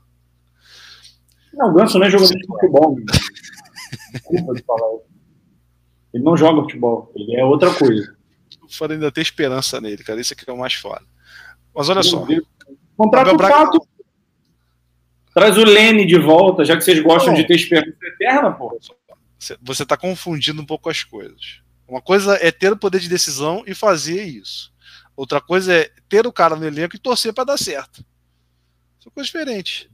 [1.53, 2.97] não, o Ganso não é jogador de futebol.
[4.11, 4.99] Desculpa de falar.
[6.15, 8.17] Ele não joga futebol, ele é outra coisa.
[8.71, 10.19] Fora ainda ter esperança nele, cara.
[10.19, 11.05] Esse aqui é o mais foda.
[11.75, 12.27] Mas olha Meu só.
[12.97, 13.67] Contrata o Braga...
[13.67, 13.87] Pato.
[15.35, 18.81] Traz o Lene de volta, já que vocês gostam de ter esperança eterna, pô.
[19.61, 21.61] Você está confundindo um pouco as coisas.
[21.87, 24.73] Uma coisa é ter o poder de decisão e fazer isso.
[25.16, 28.05] Outra coisa é ter o cara no elenco e torcer para dar certo.
[28.99, 29.88] São coisas diferentes.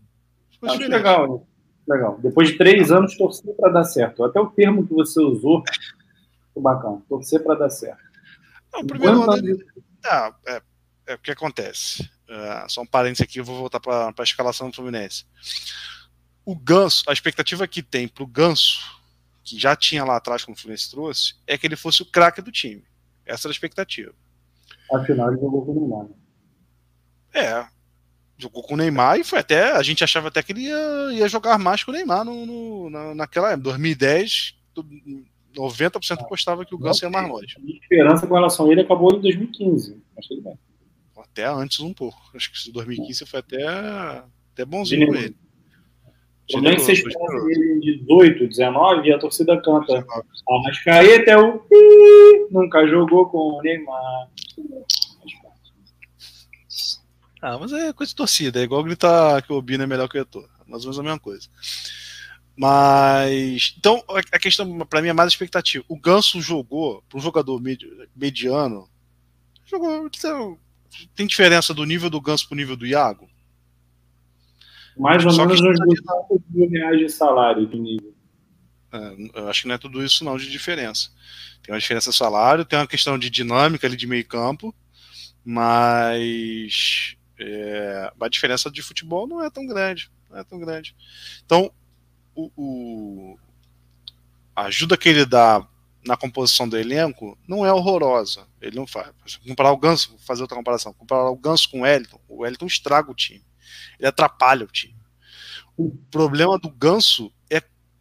[0.61, 0.97] Coisas Acho diferentes.
[0.97, 1.47] legal.
[1.89, 2.19] Legal.
[2.21, 4.25] Depois de três anos, torcer para dar certo.
[4.25, 5.63] Até o termo que você usou,
[6.53, 7.01] foi bacana.
[7.09, 8.03] Torcer para dar certo.
[8.73, 9.63] Não, o primeiro ano,
[10.05, 10.63] ah, é,
[11.07, 12.03] é, o que acontece.
[12.29, 15.25] Uh, só um parênteses aqui, eu vou voltar para a escalação do Fluminense.
[16.45, 18.81] O Ganso, a expectativa que tem para o Ganso,
[19.45, 22.43] que já tinha lá atrás quando o Fluminense trouxe, é que ele fosse o craque
[22.43, 22.85] do time.
[23.25, 24.13] Essa era a expectativa.
[24.93, 26.07] Afinal, ele jogou com o Neymar.
[27.35, 27.67] É,
[28.39, 29.73] jogou com o Neymar e foi até.
[29.73, 32.91] A gente achava até que ele ia, ia jogar mais com o Neymar no, no
[32.91, 33.65] na, naquela época.
[33.65, 34.55] 2010,
[35.57, 37.57] 90% apostava que o Ganso ia mais longe.
[37.57, 40.59] A esperança com relação a ele acabou em 2015, mas tudo bem.
[41.17, 42.19] Até antes um pouco.
[42.35, 43.67] Acho que 2015 foi até,
[44.53, 45.37] até bonzinho com ele.
[46.49, 50.07] Também que vocês pensam ele em 18, 19 e a torcida canta.
[50.49, 51.61] Arrascaeta é o
[52.51, 54.29] nunca jogou com o Neymar.
[57.41, 60.19] Ah, mas é coisa de torcida, é igual gritar que o Obina é melhor que
[60.19, 60.49] o Etor.
[60.67, 61.49] Mais ou menos a mesma coisa.
[62.57, 63.75] Mas.
[63.79, 65.85] Então, a questão, para mim, é mais expectativa.
[65.87, 67.63] O Ganso jogou, para um jogador
[68.17, 68.89] mediano,
[69.65, 70.11] jogou.
[71.15, 73.29] Tem diferença do nível do Ganso pro nível do Iago?
[74.97, 76.01] Mais ou menos uns 200
[76.49, 78.16] mil reais de salário do nível.
[78.97, 81.11] É, eu acho que não é tudo isso, não, de diferença.
[81.63, 84.75] Tem uma diferença de salário, tem uma questão de dinâmica ali de meio campo,
[85.45, 90.11] mas é, a diferença de futebol não é tão grande.
[90.31, 90.95] Não é tão grande.
[91.45, 91.73] Então,
[92.35, 93.39] o, o,
[94.55, 95.67] a ajuda que ele dá
[96.07, 98.47] na composição do elenco não é horrorosa.
[98.61, 99.11] Ele não faz.
[99.47, 100.93] Comparar o Ganso, vou fazer outra comparação.
[100.93, 103.45] Comparar o Ganso com o Wellington, o Wellington estraga o time.
[103.99, 104.97] Ele atrapalha o time.
[105.77, 107.33] O problema do Ganso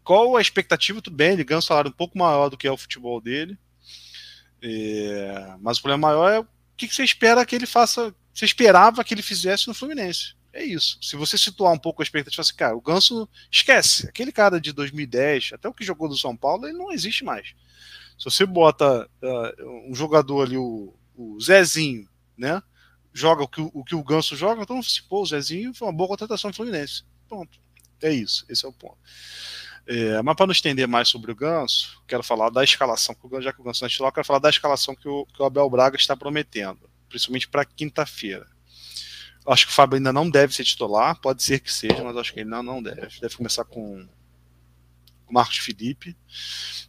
[0.06, 2.72] qual a expectativa, tudo bem, ele ganha um salário um pouco maior do que é
[2.72, 3.58] o futebol dele.
[4.62, 8.44] É, mas o problema maior é o que, que você espera que ele faça você
[8.44, 10.36] esperava que ele fizesse no Fluminense.
[10.52, 10.98] É isso.
[11.02, 14.08] Se você situar um pouco a expectativa, assim, cara, o Ganso esquece.
[14.08, 17.56] Aquele cara de 2010, até o que jogou do São Paulo, ele não existe mais.
[18.18, 22.62] Se você bota uh, um jogador ali, o, o, Zezinho, né?
[23.14, 25.88] Joga o que o, o que o Ganso joga, então se pô, o Zezinho foi
[25.88, 27.04] uma boa contratação do Fluminense.
[27.30, 27.58] Ponto.
[28.02, 28.46] É isso.
[28.50, 28.98] Esse é o ponto.
[29.88, 33.62] É, mas para não estender mais sobre o Ganso, quero falar da escalação, já que
[33.62, 35.96] o Ganso não é titular, quero falar da escalação que o, que o Abel Braga
[35.96, 38.46] está prometendo principalmente para quinta-feira.
[39.48, 42.34] Acho que o Fábio ainda não deve ser titular, pode ser que seja, mas acho
[42.34, 43.20] que ele não, não deve.
[43.22, 44.06] Deve começar com
[45.28, 46.18] o Marcos Felipe.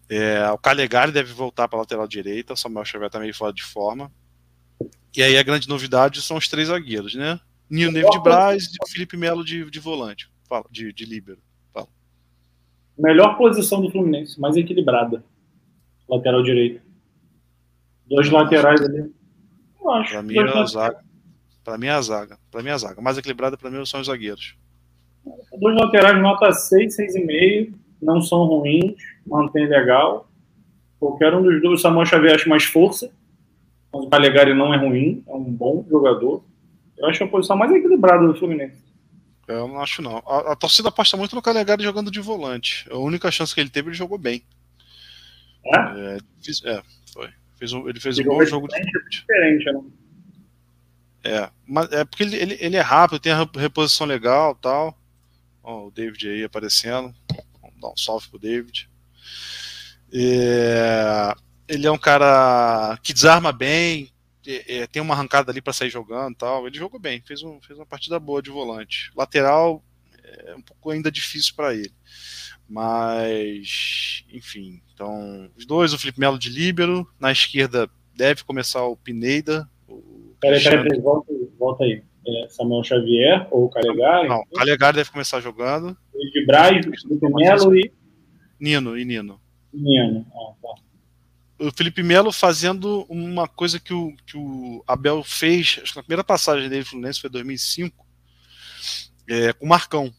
[0.08, 3.52] É, o Calegari deve voltar para a lateral direita, o Samuel Xavier está meio fora
[3.52, 4.10] de forma.
[5.14, 7.38] E aí a grande novidade são os três zagueiros, né?
[7.68, 10.30] Nino David Braz e Felipe Melo de, de volante,
[10.70, 11.42] de, de líbero.
[12.98, 15.22] Melhor posição do Fluminense, mais equilibrada.
[16.08, 16.80] Lateral direito.
[18.08, 19.10] Dois laterais ali
[19.90, 20.12] acho.
[20.12, 21.04] Pra mim é a zaga.
[21.64, 22.38] Pra mim é a zaga.
[22.50, 23.00] Pra mim é a zaga.
[23.00, 24.56] Mais equilibrada pra mim são os zagueiros.
[25.58, 27.74] Dois laterais nota 6, 6,5.
[28.00, 28.94] Não são ruins.
[29.26, 30.28] Mantém legal.
[30.98, 33.10] Qualquer um dos dois, o Samuel Xavier acho mais força.
[33.92, 35.22] O Calegari não é ruim.
[35.26, 36.44] É um bom jogador.
[36.96, 38.85] Eu acho a posição mais equilibrada do Fluminense.
[39.46, 40.18] Eu não acho não.
[40.26, 42.86] A, a torcida aposta muito no Calegari jogando de volante.
[42.90, 44.42] A única chance que ele teve, ele jogou bem.
[45.64, 46.16] É?
[46.16, 46.18] É,
[46.64, 46.82] é
[47.12, 47.30] foi.
[47.56, 49.80] Fez um, ele fez um bom jogo de diferente, né?
[51.24, 54.96] É, mas é porque ele, ele, ele, é rápido, tem a reposição legal tal.
[55.62, 57.12] Ó, o David aí aparecendo.
[57.60, 58.88] Vamos dar um salve pro David.
[60.12, 61.34] É,
[61.66, 64.12] ele é um cara que desarma bem,
[64.46, 66.66] é, é tem uma arrancada ali para sair jogando tal.
[66.66, 69.10] Ele jogou bem, fez, um, fez uma partida boa de volante.
[69.16, 69.82] Lateral
[70.22, 71.92] é um pouco ainda difícil para ele.
[72.68, 78.96] Mas, enfim, então, os dois, o Felipe Melo de líbero, na esquerda deve começar o
[78.96, 79.68] Pineda.
[80.40, 82.02] peraí, peraí, volta, volta aí.
[82.28, 84.28] É Samuel Xavier ou Calegari?
[84.28, 85.96] Não, Calegari deve começar jogando.
[86.12, 87.92] De Braz, Felipe Melo e.
[88.58, 89.40] Nino, e Nino.
[89.72, 90.85] Nino, ah, tá.
[91.58, 96.02] O Felipe Melo fazendo uma coisa que o, que o Abel fez, acho que na
[96.02, 98.06] primeira passagem dele no Fluminense foi 2005,
[99.28, 100.12] é, com o Marcão.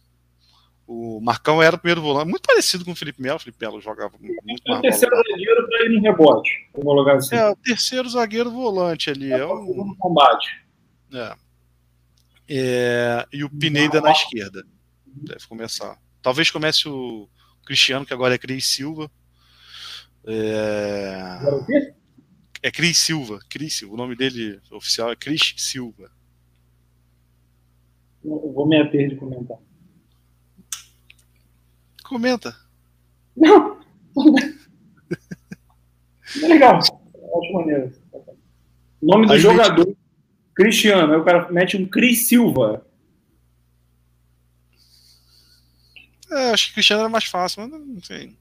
[0.88, 3.36] O Marcão era o primeiro volante, muito parecido com o Felipe Melo.
[3.36, 7.36] O Felipe Melo jogava muito é o terceiro zagueiro para ir no rebote, vamos assim.
[7.36, 9.32] É, o terceiro zagueiro volante ali.
[9.32, 10.66] É, é o combate.
[11.14, 11.36] É.
[12.50, 13.28] é.
[13.34, 14.64] E o Pineda na esquerda.
[15.06, 15.98] Deve começar.
[16.22, 17.28] Talvez comece o
[17.66, 19.12] Cristiano, que agora é Cris Silva.
[20.30, 21.40] É...
[22.64, 23.40] é Cris Silva.
[23.50, 23.94] Cris Silva.
[23.94, 26.12] O nome dele oficial é Cris Silva.
[28.24, 29.58] Eu vou me ater de comentar.
[32.04, 32.56] Comenta.
[33.36, 33.80] Não!
[36.44, 36.78] é legal.
[36.78, 37.92] Acho maneiro.
[39.02, 39.96] Nome do Aí jogador,
[40.54, 41.14] Cristiano.
[41.14, 42.86] Aí o cara mete um Cris Silva.
[46.30, 48.36] É, acho que Cristiano era mais fácil, mas não sei.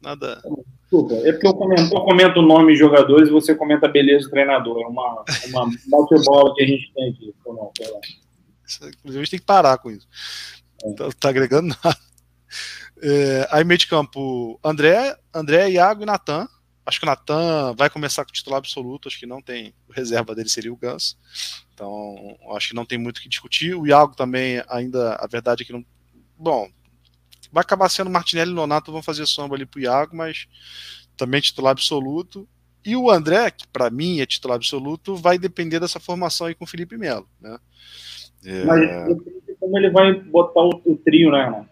[0.00, 0.40] Nada.
[0.82, 3.90] Desculpa, é porque eu comento, eu comento o nome de jogadores e você comenta a
[3.90, 4.80] beleza do treinador.
[4.80, 7.34] É uma, uma bate-bola que a gente tem aqui.
[7.44, 7.72] Não,
[9.04, 10.08] a gente tem que parar com isso.
[10.84, 10.92] É.
[10.92, 11.98] Tá, tá agregando nada.
[13.00, 16.48] É, aí, meio de campo, André, André Iago e Natan.
[16.84, 19.08] Acho que o Natan vai começar com o titular absoluto.
[19.08, 19.74] Acho que não tem.
[19.88, 21.18] O reserva dele seria o Ganso.
[21.74, 23.74] Então, acho que não tem muito o que discutir.
[23.74, 25.14] O Iago também, ainda.
[25.16, 25.84] A verdade é que não.
[26.36, 26.68] Bom,
[27.52, 30.46] vai acabar sendo Martinelli e Nonato vão fazer sombra ali pro Iago, mas
[31.16, 32.48] também titular absoluto.
[32.84, 36.64] E o André, que para mim é titular absoluto, vai depender dessa formação aí com
[36.64, 37.58] o Felipe Melo, né?
[38.44, 39.16] É, Mas
[39.58, 41.68] como ele vai botar o, o trio, né, irmão?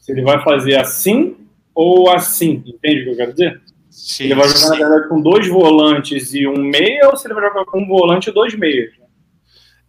[0.00, 1.36] Se ele vai fazer assim
[1.74, 3.62] ou assim, entende o que eu quero dizer?
[3.92, 4.78] sim, Ele vai jogar, na sim.
[4.78, 8.30] verdade, com dois volantes e um meia, ou se ele vai jogar com um volante
[8.30, 8.90] e dois meias?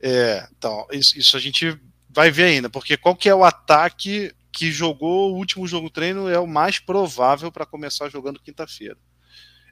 [0.01, 1.77] É, então, isso, isso a gente
[2.09, 6.29] vai ver ainda, porque qual que é o ataque que jogou o último jogo treino
[6.29, 8.97] é o mais provável para começar jogando quinta-feira.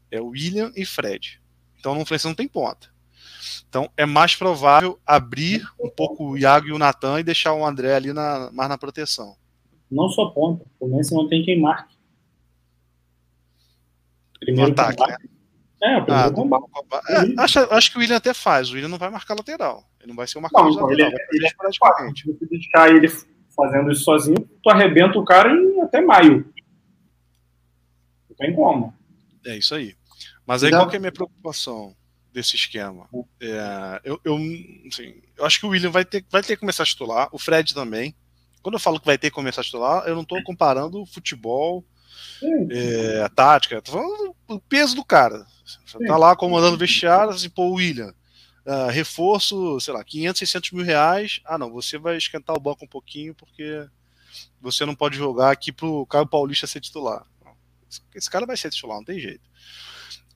[0.10, 1.40] É o William e Fred.
[1.80, 2.90] Então não, não tem ponta.
[3.70, 7.66] Então é mais provável abrir um pouco o Iago e o Natan e deixar o
[7.66, 9.36] André ali na, mais na proteção.
[9.90, 11.96] Não só ponta, o Messi não tem quem marque.
[14.40, 15.30] Primeiro ataque, combate.
[15.84, 17.12] É, o primeiro Ah, combate.
[17.12, 18.70] É, acho, acho que o William até faz.
[18.70, 19.84] O William não vai marcar lateral.
[20.00, 21.10] Ele não vai ser o marcador Não, de lateral.
[21.10, 22.22] ele- vai fazer ele é esporadicamente.
[22.24, 23.08] Se você deixar ele
[23.66, 26.46] fazendo isso sozinho, tu arrebenta o cara em até maio.
[28.30, 28.94] Não tem como.
[29.46, 29.96] É isso aí.
[30.46, 31.96] Mas aí Então- qual que é a minha preocupação
[32.34, 33.08] desse esquema?
[33.42, 34.36] É, eu, eu,
[34.92, 37.38] assim, eu acho que o William vai ter, vai ter que começar a titular, o
[37.40, 38.16] Fred também.
[38.62, 41.06] Quando eu falo que vai ter que começar a titular, eu não estou comparando o
[41.06, 41.84] futebol,
[42.72, 45.46] é, a tática, tô falando o peso do cara.
[45.86, 48.14] Você tá lá comandando o vestiário, assim, pô, William,
[48.66, 51.40] ah, reforço, sei lá, 500, 600 mil reais.
[51.46, 53.86] Ah, não, você vai esquentar o banco um pouquinho porque
[54.62, 57.26] você não pode jogar aqui pro Caio Paulista ser titular.
[58.16, 59.50] Esse- cara vai ser titular, não tem jeito.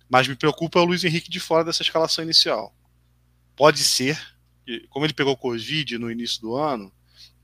[0.09, 2.75] Mas me preocupa o Luiz Henrique de fora dessa escalação inicial.
[3.55, 4.19] Pode ser,
[4.89, 6.91] como ele pegou Covid no início do ano,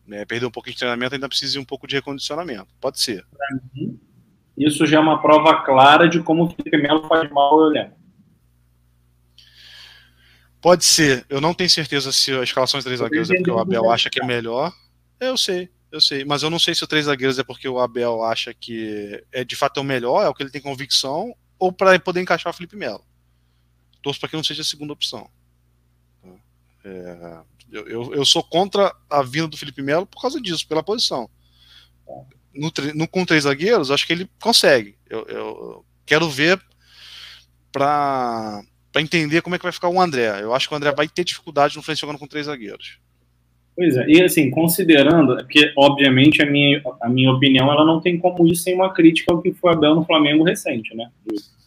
[0.05, 2.67] né, perdeu um pouquinho de treinamento, ainda precisa de um pouco de recondicionamento.
[2.81, 3.25] Pode ser.
[4.57, 7.97] Isso já é uma prova clara de como o Felipe Melo faz mal ao elenco.
[10.61, 11.25] Pode ser.
[11.27, 13.57] Eu não tenho certeza se a escalação de três zagueiros é porque o.
[13.59, 14.71] Abel acha que é melhor.
[15.19, 16.23] Eu sei, eu sei.
[16.23, 19.43] Mas eu não sei se o três zagueiros é porque o Abel acha que é
[19.43, 22.51] de fato é o melhor, é o que ele tem convicção, ou para poder encaixar
[22.51, 23.03] o Felipe Melo.
[24.03, 25.29] Torço para que não seja a segunda opção.
[26.83, 27.37] É,
[27.71, 31.29] eu, eu, eu sou contra a vinda do Felipe Melo por causa disso, pela posição.
[32.53, 34.97] No, no- com três zagueiros, acho que ele consegue.
[35.09, 36.61] Eu, eu quero ver
[37.71, 38.61] para
[38.91, 40.41] para entender como é que vai ficar o André.
[40.41, 42.99] Eu acho que o André vai ter dificuldade no frente jogando com três zagueiros.
[43.75, 48.01] Pois é, e assim, considerando, é porque obviamente a minha, a minha opinião ela não
[48.01, 51.09] tem como ir sem uma crítica ao que foi Abel no Flamengo recente, né?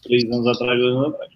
[0.03, 1.33] Três anos atrás, dois anos atrás.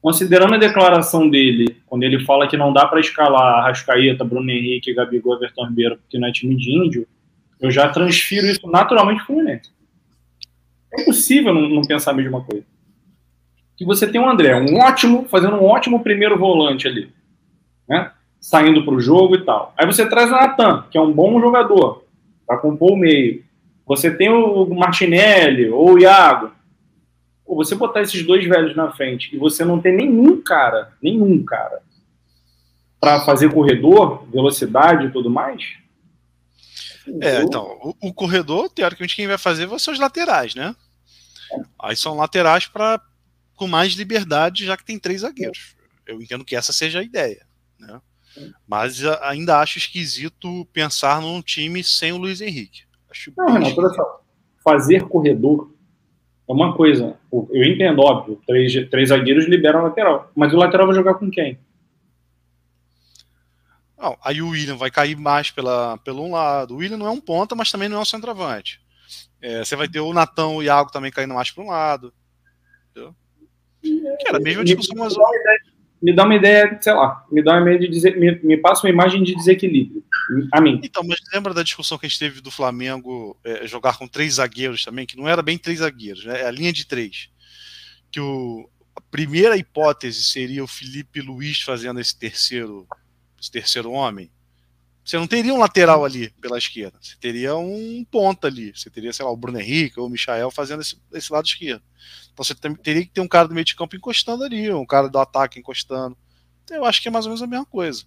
[0.00, 4.94] Considerando a declaração dele, quando ele fala que não dá para escalar Arrascaeta, Bruno Henrique,
[4.94, 7.06] Gabigol, Everton Ribeiro, porque não é time de índio,
[7.60, 9.70] eu já transfiro isso naturalmente para o Fluminense.
[10.94, 12.64] É impossível não, não pensar a mesma coisa.
[13.80, 17.10] Que você tem um André, um ótimo, fazendo um ótimo primeiro volante ali,
[17.88, 18.12] né?
[18.38, 19.72] Saindo para o jogo e tal.
[19.74, 22.04] Aí você traz o Natan, que é um bom jogador,
[22.46, 23.42] para compor o meio.
[23.86, 26.52] Você tem o Martinelli ou o Iago.
[27.46, 31.42] Pô, você botar esses dois velhos na frente e você não tem nenhum cara, nenhum
[31.42, 31.80] cara,
[33.00, 35.64] para fazer corredor, velocidade e tudo mais.
[37.22, 40.76] É, então, o, o corredor, teoricamente, quem vai fazer vão ser os laterais, né?
[41.82, 43.00] Aí são laterais para
[43.60, 45.76] com mais liberdade, já que tem três zagueiros.
[46.06, 47.44] Eu entendo que essa seja a ideia,
[47.78, 48.00] né?
[48.66, 52.84] Mas ainda acho esquisito pensar num time sem o Luiz Henrique.
[53.10, 54.22] Acho Não, Renato, olha só.
[54.64, 55.74] Fazer corredor
[56.48, 57.18] é uma coisa.
[57.30, 58.40] Eu entendo, óbvio.
[58.46, 60.30] Três, três zagueiros liberam a lateral.
[60.34, 61.58] Mas o lateral vai jogar com quem?
[63.98, 66.72] Não, aí o William vai cair mais pela, pelo um lado.
[66.72, 68.80] O William não é um ponta, mas também não é um centroavante.
[69.42, 72.14] É, você vai ter o Natão e o Iago também caindo mais para um lado.
[72.90, 73.14] Entendeu?
[74.28, 75.14] A mesma discussão, mas
[76.02, 78.86] Me dá uma ideia, sei lá, me dá uma ideia de dizer, me, me passa
[78.86, 80.02] uma imagem de desequilíbrio.
[80.52, 80.80] A mim.
[80.82, 84.34] Então, mas lembra da discussão que a gente teve do Flamengo é, jogar com três
[84.34, 86.42] zagueiros também, que não era bem três zagueiros, né?
[86.42, 87.28] É a linha de três.
[88.12, 92.86] Que o, a primeira hipótese seria o Felipe Luiz fazendo esse terceiro,
[93.40, 94.30] esse terceiro homem.
[95.04, 99.12] Você não teria um lateral ali pela esquerda, você teria um ponta ali, você teria,
[99.12, 101.82] sei lá, o Bruno Henrique ou o Michael fazendo esse, esse lado esquerdo.
[102.32, 105.08] Então você teria que ter um cara do meio de campo encostando ali, um cara
[105.08, 106.16] do ataque encostando.
[106.64, 108.04] Então, eu acho que é mais ou menos a mesma coisa.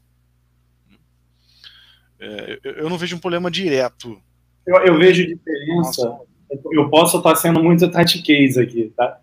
[2.19, 4.21] É, eu, eu, não vejo um problema direto.
[4.65, 6.05] Eu, eu vejo diferença.
[6.05, 6.33] Nossa.
[6.71, 9.19] Eu posso estar sendo muito tatiquês aqui, tá?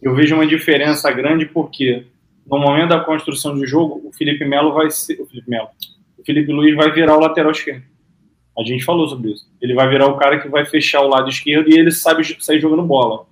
[0.00, 2.06] Eu vejo uma diferença grande porque
[2.46, 5.20] no momento da construção de jogo, o Felipe Melo vai ser.
[5.20, 5.68] O Felipe Melo.
[6.18, 7.84] O Felipe Luiz vai virar o lateral esquerdo.
[8.58, 9.48] A gente falou sobre isso.
[9.60, 12.60] Ele vai virar o cara que vai fechar o lado esquerdo e ele sabe sair
[12.60, 13.26] jogando bola.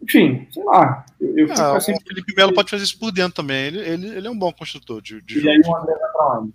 [0.00, 1.04] Enfim, sei lá.
[1.20, 3.66] Eu, eu ah, assim, o Felipe Melo pode fazer isso por dentro também.
[3.66, 5.48] Ele, ele, ele é um bom construtor de, de e jogo.
[5.48, 6.54] E aí o André vai pra onde?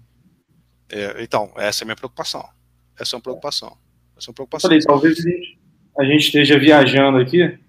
[0.91, 2.47] É, então, essa é a minha preocupação.
[2.97, 3.77] Essa é uma preocupação.
[4.17, 4.69] Essa é uma preocupação.
[4.69, 5.17] Falei, talvez
[5.97, 7.41] a gente esteja viajando aqui.
[7.41, 7.59] É...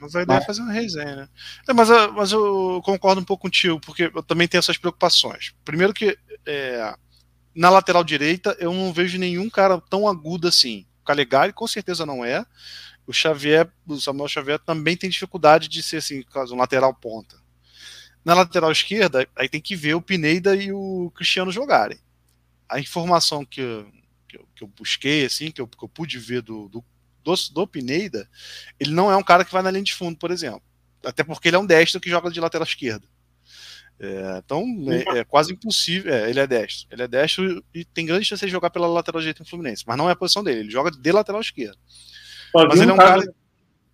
[0.00, 1.28] Mas a ideia é fazer uma resenha, né?
[1.68, 5.52] É, mas, ah, mas eu concordo um pouco contigo, porque eu também tenho essas preocupações.
[5.64, 6.94] Primeiro que é,
[7.54, 10.86] na lateral direita eu não vejo nenhum cara tão agudo assim.
[11.02, 12.44] O Calegari com certeza não é
[13.06, 17.36] o Xavier, o Samuel Xavier também tem dificuldade de ser assim, caso um lateral ponta.
[18.24, 21.98] Na lateral esquerda, aí tem que ver o Pineda e o Cristiano jogarem.
[22.68, 23.90] A informação que eu,
[24.28, 26.84] que eu, que eu busquei, assim, que eu, que eu pude ver do, do,
[27.22, 28.28] do, do Pineda,
[28.78, 30.62] ele não é um cara que vai na linha de fundo, por exemplo.
[31.04, 33.06] Até porque ele é um destro que joga de lateral esquerda.
[34.02, 36.12] É, então é, é, quase impossível.
[36.12, 36.88] É, ele é destro.
[36.90, 39.96] Ele é destro e tem grande chance de jogar pela lateral direita no Fluminense, mas
[39.96, 40.60] não é a posição dele.
[40.60, 41.76] Ele joga de lateral esquerdo.
[42.52, 43.22] Só mas ele é um cara.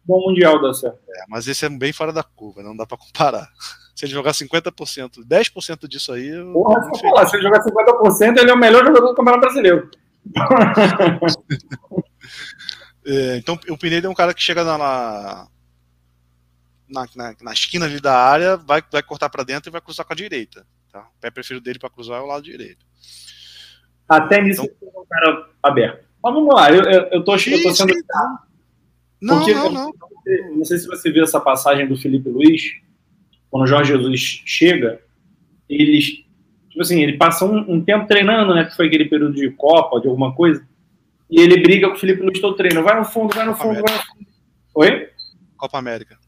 [0.05, 0.71] Bom mundial da.
[0.71, 3.51] É, mas esse é bem fora da curva, não dá para comparar.
[3.97, 6.31] Se ele jogar 50%, 10% disso aí.
[6.53, 9.91] Porra, se, falar, se ele jogar 50%, ele é o melhor jogador do Campeonato Brasileiro.
[13.07, 14.77] é, então, o Pineda é um cara que chega na,
[16.89, 20.05] na, na, na esquina ali da área, vai, vai cortar para dentro e vai cruzar
[20.05, 20.67] com a direita.
[20.93, 21.01] Tá?
[21.01, 22.85] O pé preferido dele para cruzar é o lado direito.
[24.09, 26.07] Até nisso, então, é um cara aberto.
[26.23, 27.95] Mas vamos lá, eu, eu, eu, tô, eu tô sendo.
[29.21, 29.93] Não, Porque, não, não.
[30.57, 32.63] Não sei se você viu essa passagem do Felipe Luiz,
[33.51, 35.01] quando o Jorge Jesus chega,
[35.69, 36.25] eles.
[36.69, 38.65] Tipo assim, ele passa um, um, tempo treinando, né?
[38.65, 40.67] Que foi aquele período de Copa, de alguma coisa.
[41.31, 42.83] E ele briga com o Felipe Luiz todo treino.
[42.83, 44.27] Vai no fundo, vai no fundo, vai no fundo.
[44.75, 45.09] Oi?
[45.57, 46.19] Copa América.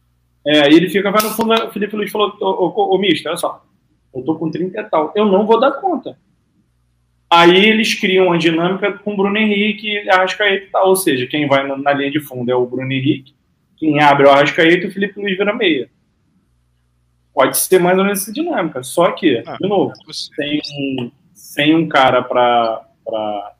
[0.46, 1.52] É, aí ele fica, vai no fundo.
[1.52, 3.64] O Felipe Luiz falou: Ô, ô, ô mister, olha só.
[4.14, 5.12] Eu tô com 30 e tal.
[5.14, 6.18] Eu não vou dar conta.
[7.30, 10.88] Aí eles criam uma dinâmica com o Bruno Henrique e Arrascaeta e tal.
[10.88, 13.34] Ou seja, quem vai na linha de fundo é o Bruno Henrique,
[13.76, 15.90] quem abre é o Arrascaeta e o Felipe Luiz vira meia.
[17.34, 18.82] Pode ser mais ou menos essa dinâmica.
[18.82, 23.54] Só que, ah, de novo, é sem, sem um cara para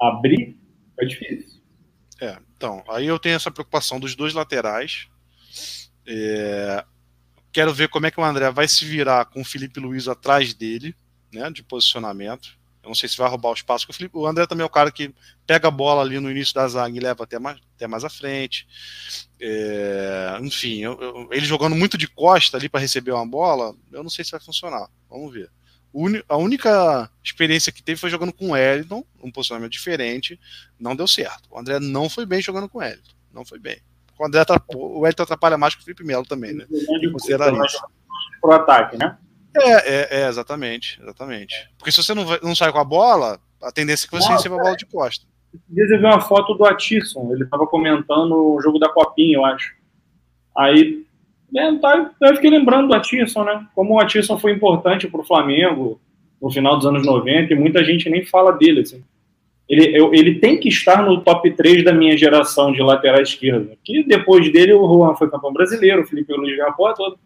[0.00, 0.56] abrir,
[0.98, 1.60] é difícil.
[2.20, 5.08] É, então, aí eu tenho essa preocupação dos dois laterais.
[6.06, 6.84] É,
[7.52, 10.54] quero ver como é que o André vai se virar com o Felipe Luiz atrás
[10.54, 10.94] dele,
[11.32, 12.58] né, de posicionamento.
[12.82, 14.70] Eu não sei se vai roubar o espaço, o, Felipe, o André também é o
[14.70, 15.14] cara que
[15.46, 18.08] pega a bola ali no início da zaga e leva até mais, até mais à
[18.08, 18.66] frente.
[19.38, 24.02] É, enfim, eu, eu, ele jogando muito de costa ali para receber uma bola, eu
[24.02, 24.88] não sei se vai funcionar.
[25.10, 25.50] Vamos ver.
[26.28, 30.38] A única experiência que teve foi jogando com o Wellington, um posicionamento diferente,
[30.78, 31.48] não deu certo.
[31.50, 33.78] O André não foi bem jogando com o Wellington, não foi bem.
[34.18, 36.66] O André atrapalha, Wellington atrapalha mais que o Felipe Melo também, né?
[37.10, 37.82] Considerar isso.
[38.40, 39.16] Pro ataque, né?
[39.56, 41.68] É, é, é, exatamente, exatamente.
[41.76, 44.56] Porque se você não, não sai com a bola, a tendência é que você receba
[44.56, 45.26] a bola de costa.
[45.68, 49.44] Dias eu vi uma foto do Atisson, ele estava comentando o jogo da Copinha, eu
[49.44, 49.74] acho.
[50.56, 51.04] Aí,
[51.56, 53.66] é, tá, eu fiquei lembrando do Atisson, né?
[53.74, 56.00] Como o Atisson foi importante para o Flamengo
[56.40, 59.02] no final dos anos 90 e muita gente nem fala dele, assim.
[59.68, 63.76] Ele, eu, ele tem que estar no top 3 da minha geração de lateral esquerda.
[63.84, 67.16] Que depois dele o Juan foi campeão brasileiro, o Felipe Luiz ganhou a porra toda.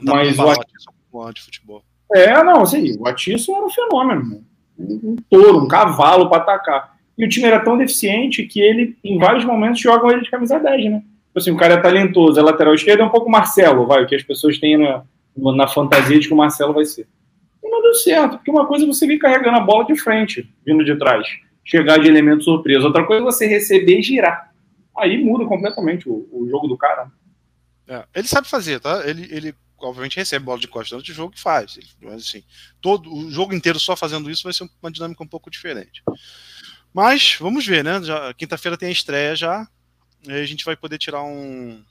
[0.00, 1.82] Mas o Atisson de futebol.
[2.14, 4.44] É, não, assim, o Atisson era um fenômeno,
[4.78, 6.94] um, um touro, um cavalo para atacar.
[7.16, 10.58] E o time era tão deficiente que ele, em vários momentos, jogam ele de camisa
[10.58, 11.02] 10, né?
[11.34, 14.06] Tipo assim, o cara é talentoso, é lateral esquerdo, é um pouco Marcelo, vai, o
[14.06, 15.02] que as pessoas têm na,
[15.36, 17.08] na fantasia de que o Marcelo vai ser.
[17.60, 20.48] E não deu certo, porque uma coisa é você vir carregando a bola de frente,
[20.64, 21.26] vindo de trás,
[21.64, 22.86] chegar de elemento surpresa.
[22.86, 24.54] Outra coisa é você receber e girar.
[24.96, 27.10] Aí muda completamente o, o jogo do cara.
[27.88, 29.02] É, ele sabe fazer, tá?
[29.04, 31.76] Ele, ele obviamente recebe bola de costa durante o jogo e faz.
[32.00, 32.44] Mas assim,
[32.80, 36.00] todo o jogo inteiro só fazendo isso vai ser uma dinâmica um pouco diferente.
[36.94, 37.94] Mas vamos ver, né?
[38.38, 39.66] Quinta-feira tem a estreia já.
[40.26, 41.82] E aí a gente vai poder tirar um.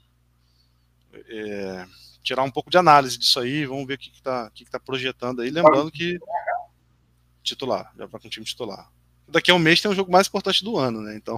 [1.29, 1.86] É,
[2.23, 3.65] tirar um pouco de análise disso aí.
[3.65, 5.49] Vamos ver o que está que que tá projetando aí.
[5.49, 6.19] Lembrando que.
[7.43, 8.89] Titular, já vai com o time titular.
[9.27, 11.13] daqui a um mês tem o jogo mais importante do ano, né?
[11.15, 11.38] Então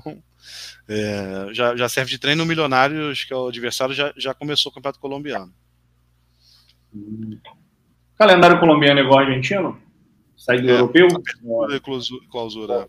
[0.88, 2.46] é, já, já serve de treino.
[2.46, 5.52] Milionários, que é o adversário, já, já começou o campeonato colombiano.
[8.16, 9.82] Calendário colombiano é igual argentino?
[10.38, 11.08] Sai do é, europeu?
[12.30, 12.88] Clausura.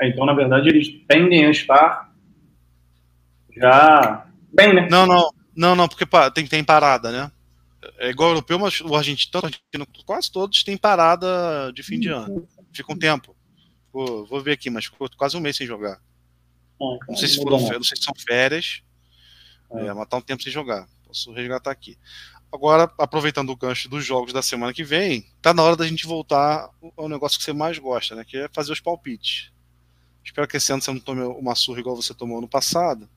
[0.00, 2.12] É, então, na verdade, eles tendem a estar
[3.56, 4.88] já bem, né?
[4.90, 7.30] Não, não, não, não, porque tem, tem parada, né?
[7.98, 9.42] É igual o europeu, mas o argentino,
[10.06, 12.48] quase todos têm parada de fim de ano.
[12.72, 13.36] Fica um tempo.
[13.92, 16.00] Vou, vou ver aqui, mas ficou quase um mês sem jogar.
[16.80, 18.82] Ah, não sei se foram não sei se são férias,
[19.72, 19.86] é.
[19.86, 20.88] é, mas tá um tempo sem jogar.
[21.06, 21.96] Posso resgatar aqui.
[22.52, 26.06] Agora, aproveitando o gancho dos jogos da semana que vem, tá na hora da gente
[26.06, 28.24] voltar ao negócio que você mais gosta, né?
[28.24, 29.50] Que é fazer os palpites.
[30.24, 33.08] Espero que esse ano você não tome uma surra igual você tomou no passado.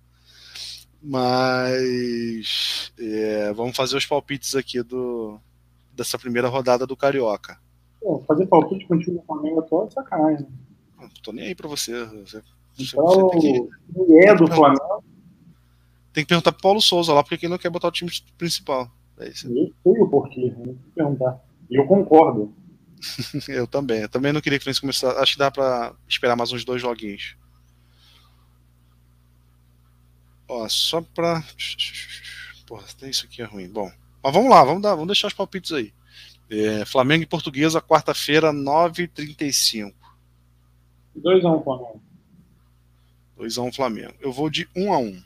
[1.01, 5.39] Mas é, vamos fazer os palpites aqui do,
[5.93, 7.59] dessa primeira rodada do Carioca.
[8.01, 10.47] Pô, fazer palpite com o time do Flamengo atual é sacanagem.
[10.99, 12.05] Não tô nem aí pra você.
[12.05, 12.41] você
[12.79, 15.03] então, você tem que, é do Flamengo.
[16.13, 18.89] Tem que perguntar pro Paulo Souza lá, porque ele não quer botar o time principal.
[19.19, 19.47] É isso.
[19.47, 21.43] Eu sei o porquê, não que perguntar.
[21.69, 22.53] E eu concordo.
[23.49, 24.01] eu também.
[24.01, 25.19] Eu também não queria que o Fluminense começasse.
[25.19, 27.35] Acho que dá pra esperar mais uns dois joguinhos.
[30.47, 31.43] Ó, só pra.
[32.65, 33.69] Porra, tem isso aqui é ruim.
[33.69, 33.91] Bom,
[34.23, 35.93] mas vamos lá, vamos, dar, vamos deixar os palpites aí.
[36.49, 39.93] É, Flamengo e Portuguesa, quarta-feira, 9h35.
[41.17, 42.01] 2x1 Flamengo.
[43.37, 44.13] 2x1 Flamengo.
[44.19, 45.23] Eu vou de 1x1.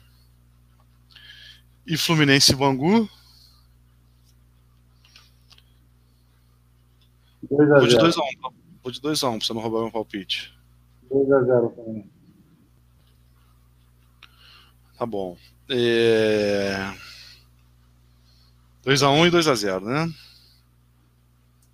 [1.86, 3.08] E Fluminense e Bangu?
[7.50, 7.78] 2x0.
[7.78, 8.50] Vou de 2x1, tá?
[8.82, 10.52] Vou de 2x1 pra você não roubar meu palpite.
[11.10, 12.21] 2x0 Flamengo.
[14.96, 15.36] Tá bom.
[15.68, 16.92] É...
[18.84, 20.12] 2x1 e 2x0, né?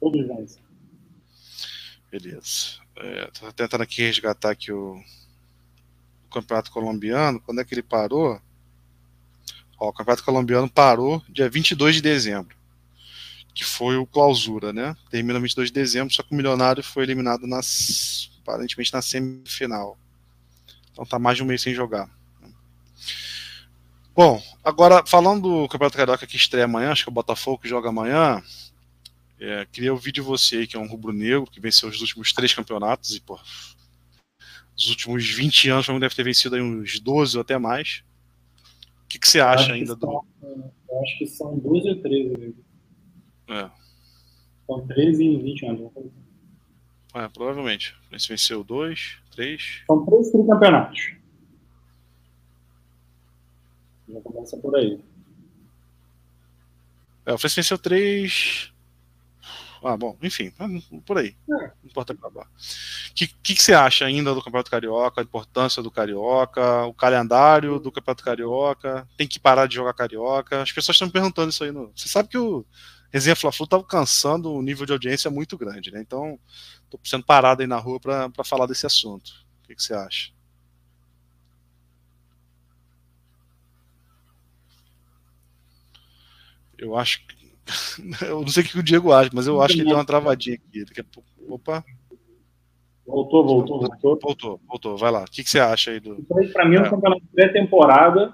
[0.00, 0.58] Todos nós.
[2.10, 2.78] Beleza.
[2.96, 4.94] É, tô tentando aqui resgatar aqui o...
[6.26, 7.40] o campeonato colombiano.
[7.40, 8.40] Quando é que ele parou?
[9.78, 12.56] Ó, o campeonato colombiano parou dia 22 de dezembro,
[13.54, 14.96] que foi o clausura, né?
[15.10, 19.96] Termina 22 de dezembro, só que o Milionário foi eliminado nas, aparentemente na semifinal.
[20.90, 22.10] Então tá mais de um mês sem jogar.
[24.18, 27.68] Bom, agora falando do Campeonato Carioca que estreia amanhã, acho que é o Botafogo que
[27.68, 28.42] joga amanhã.
[29.38, 33.14] É, queria ouvir de você, que é um rubro-negro, que venceu os últimos três campeonatos
[33.14, 33.38] e, pô,
[34.76, 38.02] os últimos 20 anos, o deve ter vencido aí uns 12 ou até mais.
[39.04, 40.24] O que, que você acha ainda do.
[40.42, 42.56] eu acho que são 12 ou 13.
[43.50, 43.70] É.
[44.66, 45.92] São 13 e 20 anos.
[47.14, 47.94] É, provavelmente.
[48.10, 49.84] Esse venceu dois, três.
[49.86, 51.17] São três campeonatos.
[54.08, 55.00] Já começa por aí.
[57.26, 58.72] É, o Fluminense venceu três.
[59.82, 60.52] Ah, bom, enfim,
[61.04, 61.36] por aí.
[61.48, 61.52] É.
[61.52, 62.46] Não importa acabar.
[62.46, 66.94] O que, que, que, você acha ainda do Campeonato Carioca, a importância do Carioca, o
[66.94, 69.06] calendário do Campeonato Carioca?
[69.16, 70.62] Tem que parar de jogar Carioca?
[70.62, 71.70] As pessoas estão me perguntando isso aí.
[71.70, 71.92] No...
[71.94, 72.64] Você sabe que o
[73.10, 76.00] Resenha Fla-Flu está alcançando um nível de audiência muito grande, né?
[76.00, 76.38] Então,
[76.84, 79.28] estou sendo parado aí na rua para falar desse assunto.
[79.62, 80.32] O que, que você acha?
[86.78, 87.36] Eu acho que.
[88.24, 90.04] Eu não sei o que o Diego acha, mas eu acho que ele deu uma
[90.04, 90.84] travadinha aqui.
[90.84, 91.28] Daqui a pouco.
[91.48, 91.84] Opa.
[93.06, 94.18] Voltou, voltou, voltou.
[94.22, 94.96] Voltou, voltou.
[94.96, 95.22] Vai lá.
[95.22, 96.16] O que, que você acha aí do.
[96.52, 98.32] Para mim, é um campeonato pré-temporada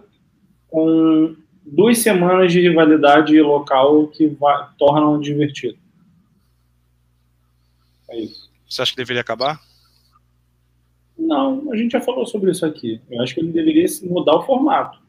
[0.68, 5.78] com duas semanas de rivalidade local que vai, tornam divertido.
[8.10, 8.50] É isso.
[8.68, 9.60] Você acha que deveria acabar?
[11.16, 13.00] Não, a gente já falou sobre isso aqui.
[13.10, 15.03] Eu acho que ele deveria mudar o formato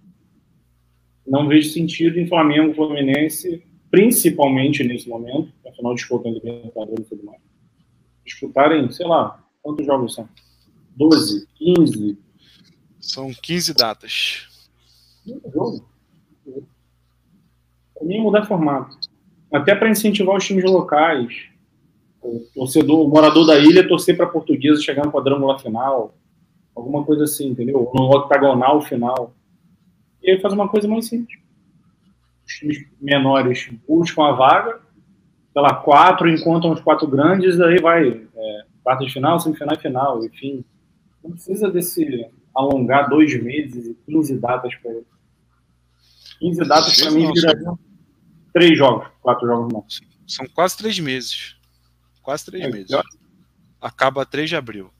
[1.25, 7.25] não vejo sentido em Flamengo e Fluminense, principalmente nesse momento, afinal disputam Libertadores e tudo
[7.25, 7.41] mais,
[8.23, 10.27] disputarem, sei lá, quantos jogos são?
[10.95, 12.17] 12, 15?
[12.99, 14.47] São 15 datas.
[15.25, 15.85] Jogo.
[18.01, 18.97] Nem mudar formato.
[19.51, 21.33] Até para incentivar os times locais.
[22.21, 26.15] O torcedor, o morador da ilha torcer para portuguesa chegar no quadrangular final.
[26.75, 27.91] Alguma coisa assim, entendeu?
[27.93, 29.34] No octagonal final.
[30.25, 31.39] E aí faz uma coisa mais simples.
[32.45, 34.81] Os times menores buscam a vaga,
[35.53, 39.79] sei lá, quatro encontram os quatro grandes, aí vai é, quarta de final, semifinal e
[39.79, 40.65] final, enfim.
[41.23, 45.05] Não precisa desse alongar dois meses e 15 datas para ele.
[46.39, 47.77] 15 datas para mim virariam
[48.51, 49.85] três jogos, quatro jogos não.
[50.27, 51.55] São quase três meses.
[52.23, 52.97] Quase três é, meses.
[53.79, 54.91] Acaba 3 de abril.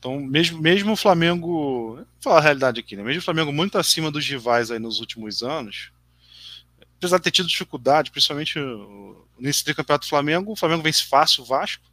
[0.00, 3.02] Então, mesmo, mesmo o Flamengo, vou falar a realidade aqui, né?
[3.02, 5.92] Mesmo o Flamengo muito acima dos rivais aí nos últimos anos,
[6.96, 8.58] apesar de ter tido dificuldade, principalmente
[9.38, 11.84] nesse tricampeonato do Flamengo, o Flamengo vence fácil o Vasco,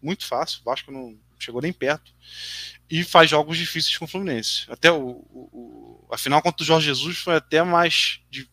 [0.00, 0.60] muito fácil.
[0.62, 2.12] O Vasco não chegou nem perto.
[2.90, 4.64] E faz jogos difíceis com o Fluminense.
[4.68, 8.48] Até o, o, a final contra o Jorge Jesus foi até mais de,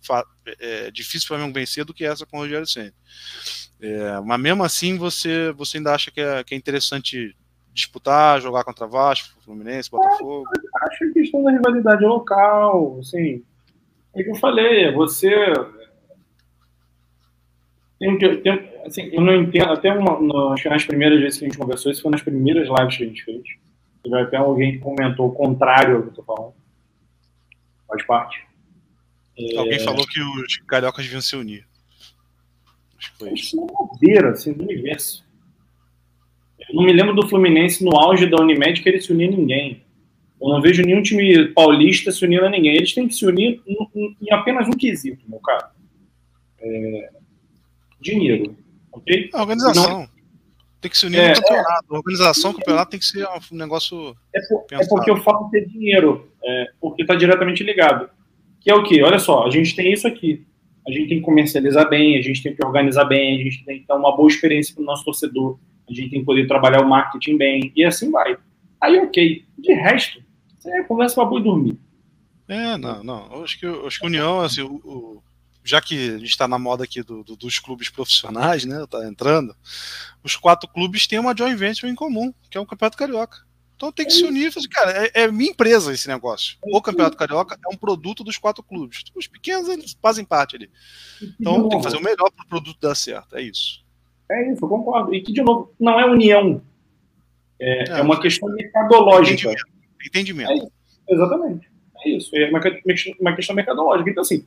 [0.60, 2.93] é, difícil para o Flamengo vencer do que essa com o Rogério Senna.
[3.82, 7.36] É, mas mesmo assim, você, você ainda acha que é, que é interessante
[7.80, 10.45] disputar, jogar contra Vasco, Fluminense, Botafogo?
[10.84, 13.43] Acho que questão da rivalidade local, assim,
[14.15, 15.30] é que eu falei, você
[17.99, 21.45] tem, tem, assim, eu não entendo, até uma, no, acho que nas primeiras vezes que
[21.45, 23.43] a gente conversou, isso foi nas primeiras lives que a gente fez.
[24.01, 26.53] Teve até alguém que comentou o contrário ao que eu tô falando.
[27.88, 28.47] Faz parte.
[29.57, 29.80] Alguém é...
[29.80, 31.67] falou que os cariocas deviam se unir.
[32.97, 33.59] Acho que foi isso.
[33.59, 35.25] É uma bobeira, assim, do universo.
[36.70, 39.32] Eu não me lembro do Fluminense no auge da Unimed que ele se unia a
[39.32, 39.82] ninguém.
[40.41, 42.76] Eu não vejo nenhum time paulista se unindo a ninguém.
[42.76, 45.72] Eles têm que se unir em, apenas um quesito, meu cara.
[46.61, 47.09] É...
[47.99, 48.55] Dinheiro.
[48.91, 49.30] Ok?
[49.34, 49.99] A organização.
[50.01, 50.20] Não...
[50.80, 51.86] Tem que se unir é, no campeonato.
[51.91, 51.93] É...
[51.93, 54.15] A organização do campeonato tem que ser um negócio.
[54.34, 56.32] É, por, é porque eu falo ter dinheiro.
[56.41, 58.09] É, porque está diretamente ligado.
[58.61, 59.03] Que é o quê?
[59.03, 60.45] Olha só, a gente tem isso aqui.
[60.88, 63.80] A gente tem que comercializar bem, a gente tem que organizar bem, a gente tem
[63.82, 65.59] que dar uma boa experiência para o nosso torcedor
[65.91, 68.37] a gente tem que poder trabalhar o marketing bem, e assim vai.
[68.81, 69.45] Aí, ok.
[69.57, 70.21] De resto,
[70.57, 71.77] você conversa para boi dormir.
[72.47, 73.43] É, não, não.
[73.43, 75.23] Acho que, acho que a União, assim, o, o,
[75.63, 78.85] já que a gente está na moda aqui do, do, dos clubes profissionais, né?
[78.89, 79.55] Tá entrando,
[80.23, 83.47] os quatro clubes têm uma joint venture em comum, que é o Campeonato Carioca.
[83.75, 86.57] Então tem que é se unir e fazer, cara, é, é, minha empresa esse negócio.
[86.61, 89.03] O Campeonato Carioca é um produto dos quatro clubes.
[89.15, 90.69] Os pequenos, eles fazem parte ali.
[91.39, 93.37] Então tem que fazer o melhor para o produto dar certo.
[93.37, 93.85] É isso.
[94.32, 95.13] É isso, eu concordo.
[95.13, 96.61] E que, de novo, não é união.
[97.59, 99.51] É, é, é uma questão mercadológica.
[100.05, 100.51] Entendimento.
[100.51, 100.71] Entendimento.
[101.09, 101.69] É exatamente.
[102.05, 102.36] É isso.
[102.36, 102.61] É uma,
[103.19, 104.09] uma questão mercadológica.
[104.09, 104.45] Então, assim,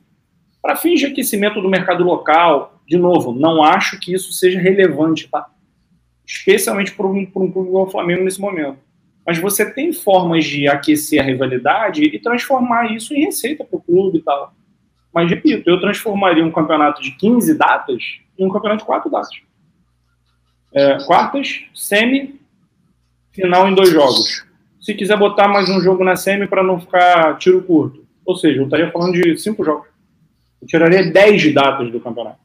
[0.61, 5.27] para fins de aquecimento do mercado local, de novo, não acho que isso seja relevante,
[5.27, 5.49] tá?
[6.25, 8.77] Especialmente para um, um clube como o Flamengo nesse momento.
[9.25, 13.81] Mas você tem formas de aquecer a rivalidade e transformar isso em receita para o
[13.81, 14.53] clube e tal.
[15.13, 18.01] Mas, repito, eu transformaria um campeonato de 15 datas
[18.37, 19.41] em um campeonato de 4 datas
[20.73, 22.39] é, quartas, semi,
[23.31, 24.45] final em dois jogos.
[24.81, 28.03] Se quiser botar mais um jogo na semi para não ficar tiro curto.
[28.25, 29.87] Ou seja, eu estaria falando de cinco jogos.
[30.61, 32.39] Eu tiraria 10 datas do campeonato.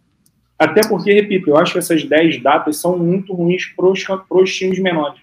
[0.59, 4.81] Até porque, repito, eu acho que essas 10 datas são muito ruins para os times
[4.81, 5.21] menores.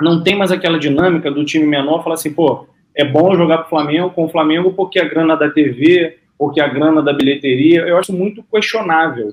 [0.00, 3.68] Não tem mais aquela dinâmica do time menor falar assim, pô, é bom jogar pro
[3.68, 7.98] Flamengo, com o Flamengo porque a grana da TV, porque a grana da bilheteria, eu
[7.98, 9.30] acho muito questionável.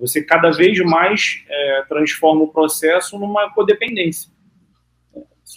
[0.00, 4.30] Você cada vez mais é, transforma o processo numa codependência.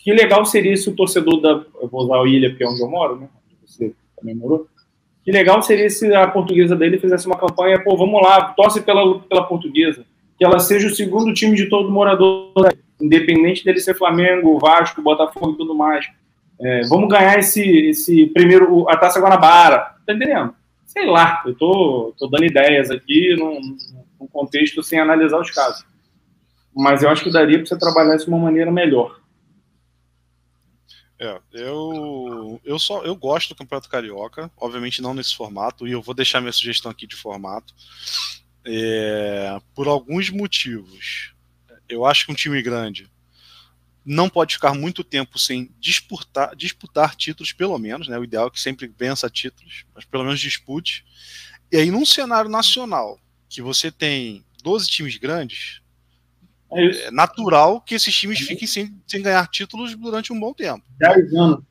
[0.03, 1.49] Que legal seria se o torcedor da.
[1.81, 3.27] Eu vou usar o Ilha, porque é onde eu moro, né?
[3.65, 4.67] Você também morou.
[5.23, 9.19] Que legal seria se a portuguesa dele fizesse uma campanha, pô, vamos lá, torce pela,
[9.19, 10.05] pela portuguesa.
[10.37, 15.51] Que ela seja o segundo time de todo morador, independente dele ser Flamengo, Vasco, Botafogo
[15.51, 16.07] e tudo mais.
[16.61, 19.95] É, vamos ganhar esse, esse primeiro, a Taça Guanabara.
[20.05, 20.53] Tá entendendo?
[20.85, 23.59] Sei lá, eu tô, tô dando ideias aqui, não,
[24.19, 25.85] um contexto sem analisar os casos.
[26.75, 29.19] Mas eu acho que daria para você trabalhar isso de uma maneira melhor.
[31.21, 36.01] É, eu, eu só eu gosto do Campeonato Carioca, obviamente não nesse formato, e eu
[36.01, 37.73] vou deixar minha sugestão aqui de formato.
[38.65, 41.33] É, por alguns motivos.
[41.87, 43.09] Eu acho que um time grande
[44.05, 48.17] não pode ficar muito tempo sem disputar, disputar títulos, pelo menos, né?
[48.17, 51.05] O ideal é que sempre vença títulos, mas pelo menos dispute.
[51.71, 53.19] E aí, num cenário nacional,
[53.49, 55.81] que você tem 12 times grandes,
[56.71, 60.85] é, é natural que esses times fiquem sem, sem ganhar títulos durante um bom tempo.
[60.99, 61.63] 10 anos.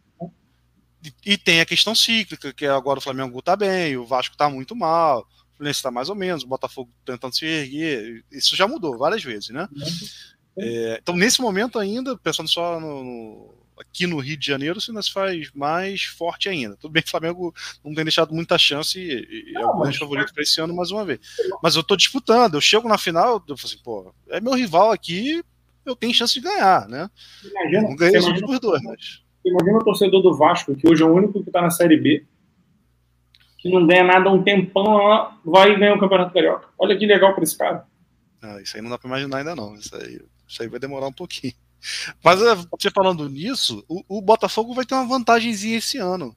[1.05, 4.51] E, e tem a questão cíclica, que agora o Flamengo está bem, o Vasco está
[4.51, 8.25] muito mal, o Fluminense está mais ou menos, o Botafogo tentando se erguer.
[8.33, 9.69] Isso já mudou várias vezes, né?
[10.59, 14.93] É, então, nesse momento ainda, pensando só no, no aqui no Rio de Janeiro se
[14.93, 16.77] nos faz mais forte ainda.
[16.77, 17.55] Tudo bem que o Flamengo
[17.85, 20.91] não tem deixado muita chance e, não, é o grande favorito para esse ano mais
[20.91, 21.21] uma vez.
[21.63, 24.91] Mas eu estou disputando, eu chego na final, eu falo assim, pô, é meu rival
[24.91, 25.43] aqui,
[25.87, 27.09] eu tenho chance de ganhar, né?
[27.45, 29.23] Imagina, não ganhei os últimos dois, mas.
[29.45, 32.27] Imagina o torcedor do Vasco, que hoje é o único que está na Série B,
[33.59, 36.69] que não ganha nada há um tempão, vai e ganha o Campeonato Carioca.
[36.79, 37.87] Olha que legal para esse cara.
[38.43, 39.75] Ah, isso aí não dá para imaginar ainda não.
[39.75, 41.55] Isso aí, isso aí vai demorar um pouquinho.
[42.23, 46.37] Mas é, você falando nisso, o, o, Botafogo vai ter uma vantagemzinha esse ano.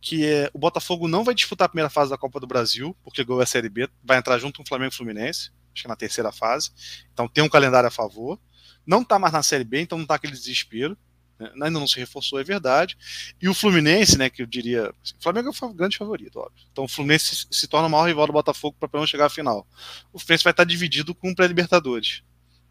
[0.00, 3.24] Que é o Botafogo não vai disputar a primeira fase da Copa do Brasil, porque
[3.24, 5.96] ganhou a Série B, vai entrar junto com o Flamengo e Fluminense, acho que na
[5.96, 6.70] terceira fase.
[7.12, 8.38] Então tem um calendário a favor.
[8.86, 10.96] Não está mais na Série B, então não está aquele desespero.
[11.38, 11.50] Né?
[11.54, 12.96] Ainda não se reforçou, é verdade.
[13.40, 14.90] E o Fluminense, né, que eu diria.
[14.90, 16.66] o Flamengo é o grande favorito, óbvio.
[16.72, 19.30] Então o Fluminense se, se torna o maior rival do Botafogo para não chegar à
[19.30, 19.66] final.
[20.12, 22.22] O Fluminense vai estar dividido com o pré-Libertadores.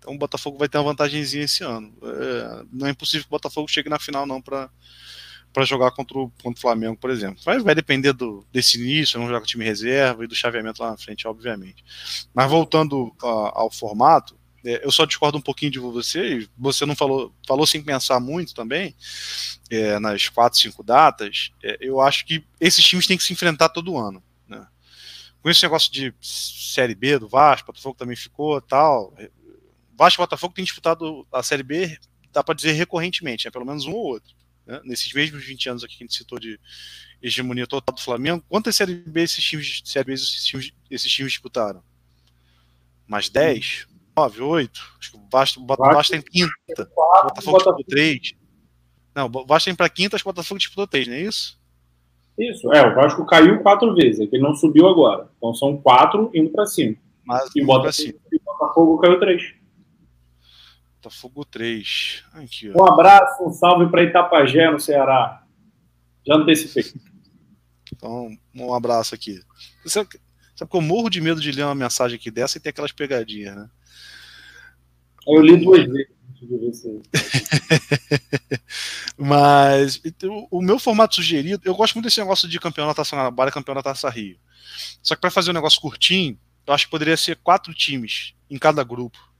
[0.06, 1.91] Então o Botafogo vai ter uma vantagemzinha esse ano.
[2.03, 4.70] É, não é impossível que o Botafogo chegue na final, não, para
[5.64, 7.41] jogar contra o, contra o Flamengo, por exemplo.
[7.43, 10.84] Vai, vai depender do, desse início, vamos jogar com o time reserva e do chaveamento
[10.84, 11.84] lá na frente, obviamente.
[12.36, 16.95] Mas voltando a, ao formato, é, eu só discordo um pouquinho de você, você não
[16.95, 18.95] falou, falou sem pensar muito também,
[19.72, 23.70] é, nas quatro, cinco datas, é, eu acho que esses times têm que se enfrentar
[23.70, 24.22] todo ano.
[24.47, 24.64] Né?
[25.41, 29.12] Com esse negócio de Série B do Vasco, Botafogo também ficou tal.
[29.98, 31.98] Vasco e Botafogo tem disputado a Série B,
[32.32, 34.36] dá para dizer recorrentemente, é pelo menos um ou outro
[34.66, 36.60] né, nesses mesmos 20 anos aqui que a gente citou de
[37.22, 41.34] hegemonia total do Flamengo, quantas Série B esses times, série B esses times, esses times
[41.34, 41.82] disputaram?
[43.08, 43.88] Mais 10?
[44.18, 44.82] 9, 8?
[45.00, 46.54] Acho que o Vasco, o Vasco tem quinta.
[46.89, 48.34] O Botafogo disputou 3.
[49.14, 51.60] Não, o Vasco tem para quinta, acho que o Botafogo disputou 3, não é isso?
[52.38, 55.30] Isso, é, o Vasco caiu quatro vezes, é que ele não subiu agora.
[55.38, 56.96] Então são quatro indo para cima.
[57.24, 59.54] Mas e o Botafogo, Botafogo caiu três.
[61.06, 62.24] Botafogo 3.
[62.34, 65.43] Aqui, um abraço, um salve para Itapajé, no Ceará.
[66.26, 66.84] Já antecipei.
[67.93, 69.39] Então, um abraço aqui.
[69.86, 70.10] Sabe,
[70.56, 72.91] sabe que eu morro de medo de ler uma mensagem aqui dessa e ter aquelas
[72.91, 73.70] pegadinhas, né?
[75.28, 76.16] Eu li duas vezes.
[79.18, 83.49] Mas então, o meu formato sugerido, eu gosto muito desse negócio de campeonato Taça Guanabara
[83.49, 84.38] e campeonato Taça Rio.
[85.01, 88.58] Só que para fazer um negócio curtinho, eu acho que poderia ser quatro times em
[88.58, 89.34] cada grupo.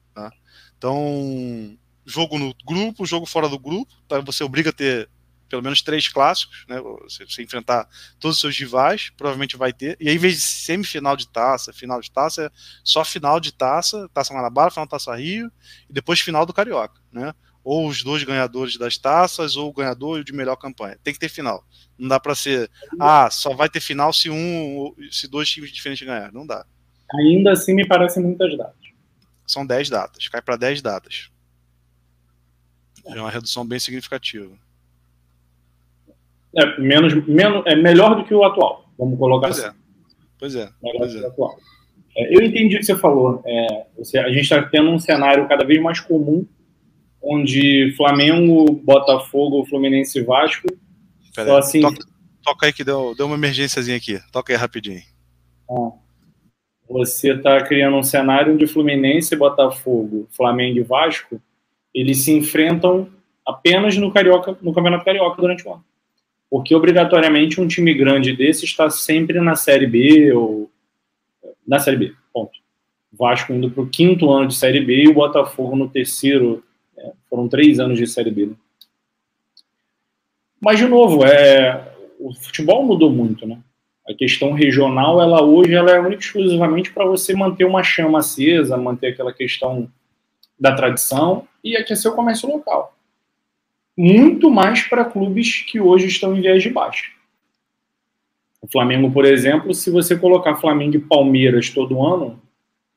[0.78, 4.20] Então, jogo no grupo, jogo fora do grupo, tá?
[4.20, 5.10] você obriga a ter
[5.50, 6.80] pelo menos três clássicos, né?
[7.04, 7.88] Você, você, enfrentar
[8.20, 9.96] todos os seus rivais, provavelmente vai ter.
[10.00, 12.50] E aí, em vez de semifinal de taça, final de taça, é
[12.84, 15.52] só final de taça, taça Guanabara, final taça Rio,
[15.90, 17.34] e depois final do Carioca, né?
[17.64, 21.00] Ou os dois ganhadores das taças, ou o ganhador de melhor campanha.
[21.04, 21.64] Tem que ter final.
[21.98, 22.70] Não dá para ser,
[23.00, 26.32] ah, só vai ter final se um, se dois times diferentes ganhar.
[26.32, 26.66] Não dá.
[27.20, 28.85] Ainda assim, me parecem muitas datas
[29.46, 31.30] são 10 datas, cai para 10 datas.
[33.06, 34.52] É uma redução bem significativa.
[36.58, 39.68] É, menos, menos, é melhor do que o atual, vamos colocar pois assim.
[39.68, 39.74] É.
[40.40, 40.70] Pois é.
[40.82, 41.60] Melhor pois do que o atual.
[42.18, 43.44] É, eu entendi o que você falou.
[43.46, 46.48] É, você, a gente está tendo um cenário cada vez mais comum,
[47.22, 50.68] onde Flamengo, Botafogo, Fluminense e Vasco.
[51.36, 52.08] Pera só assim, toca,
[52.42, 54.20] toca, aí que deu, deu uma emergênciazinha aqui.
[54.32, 55.02] Toca aí rapidinho.
[55.70, 56.05] Ah.
[56.90, 61.42] Você está criando um cenário onde Fluminense, Botafogo, Flamengo e Vasco
[61.96, 63.08] eles se enfrentam
[63.46, 65.86] apenas no Carioca, no Campeonato Carioca durante o ano.
[66.50, 70.70] Porque obrigatoriamente um time grande desse está sempre na Série B ou
[71.66, 72.14] na Série B.
[72.34, 72.60] Ponto.
[73.12, 76.62] Vasco indo para o quinto ano de Série B e o Botafogo no terceiro.
[76.98, 78.48] É, foram três anos de Série B.
[78.48, 78.56] Né?
[80.60, 83.60] Mas, de novo, é, o futebol mudou muito, né?
[84.08, 88.78] A questão regional, ela hoje ela é única exclusivamente para você manter uma chama acesa,
[88.78, 89.92] manter aquela questão
[90.60, 92.96] da tradição e aquecer o comércio local.
[93.98, 97.10] Muito mais para clubes que hoje estão em viés de baixa.
[98.62, 102.40] O Flamengo, por exemplo, se você colocar Flamengo e Palmeiras todo ano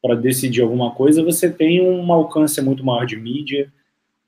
[0.03, 3.73] para decidir alguma coisa, você tem um alcance muito maior de mídia,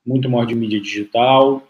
[0.03, 1.61] muito maior de mídia digital,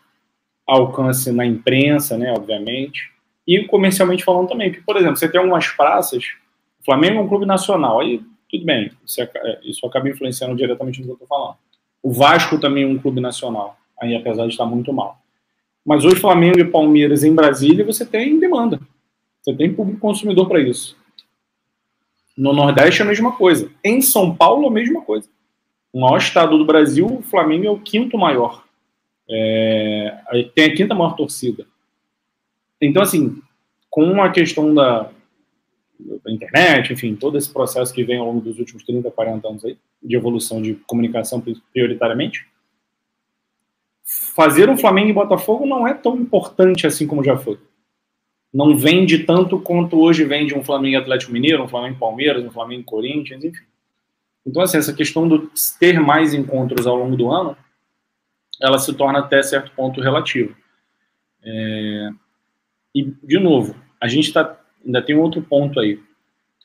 [0.66, 3.11] alcance na imprensa, né, obviamente
[3.48, 4.70] e comercialmente falando também.
[4.70, 6.24] Porque, por exemplo, você tem algumas praças,
[6.80, 11.00] o Flamengo é um clube nacional, aí tudo bem, isso, é, isso acaba influenciando diretamente
[11.00, 11.56] no que eu estou falando.
[12.04, 15.22] O Vasco também é um clube nacional, aí apesar de estar muito mal.
[15.86, 18.80] Mas hoje Flamengo e Palmeiras em Brasília você tem demanda.
[19.42, 20.96] Você tem público consumidor para isso.
[22.38, 23.72] No Nordeste é a mesma coisa.
[23.84, 25.28] Em São Paulo a mesma coisa.
[25.92, 28.64] O maior estado do Brasil, o Flamengo é o quinto maior.
[29.30, 30.18] É,
[30.56, 31.66] tem a quinta maior torcida.
[32.82, 33.42] Então, assim,
[33.90, 35.12] com a questão da,
[36.00, 39.66] da, internet, enfim, todo esse processo que vem ao longo dos últimos 30, 40 anos
[39.66, 42.48] aí, de evolução de comunicação prioritariamente,
[44.04, 47.60] fazer um Flamengo e Botafogo não é tão importante assim como já foi.
[48.54, 52.84] Não vende tanto quanto hoje vende um Flamengo Atlético Mineiro, um Flamengo Palmeiras, um Flamengo
[52.84, 53.64] Corinthians, enfim.
[54.46, 55.48] Então, assim, essa questão de
[55.80, 57.56] ter mais encontros ao longo do ano,
[58.62, 60.54] ela se torna até certo ponto relativa.
[61.44, 62.10] É,
[62.94, 66.00] e, de novo, a gente tá, ainda tem outro ponto aí.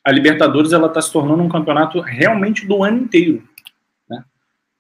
[0.05, 3.43] A Libertadores ela está se tornando um campeonato realmente do ano inteiro.
[4.09, 4.25] Né?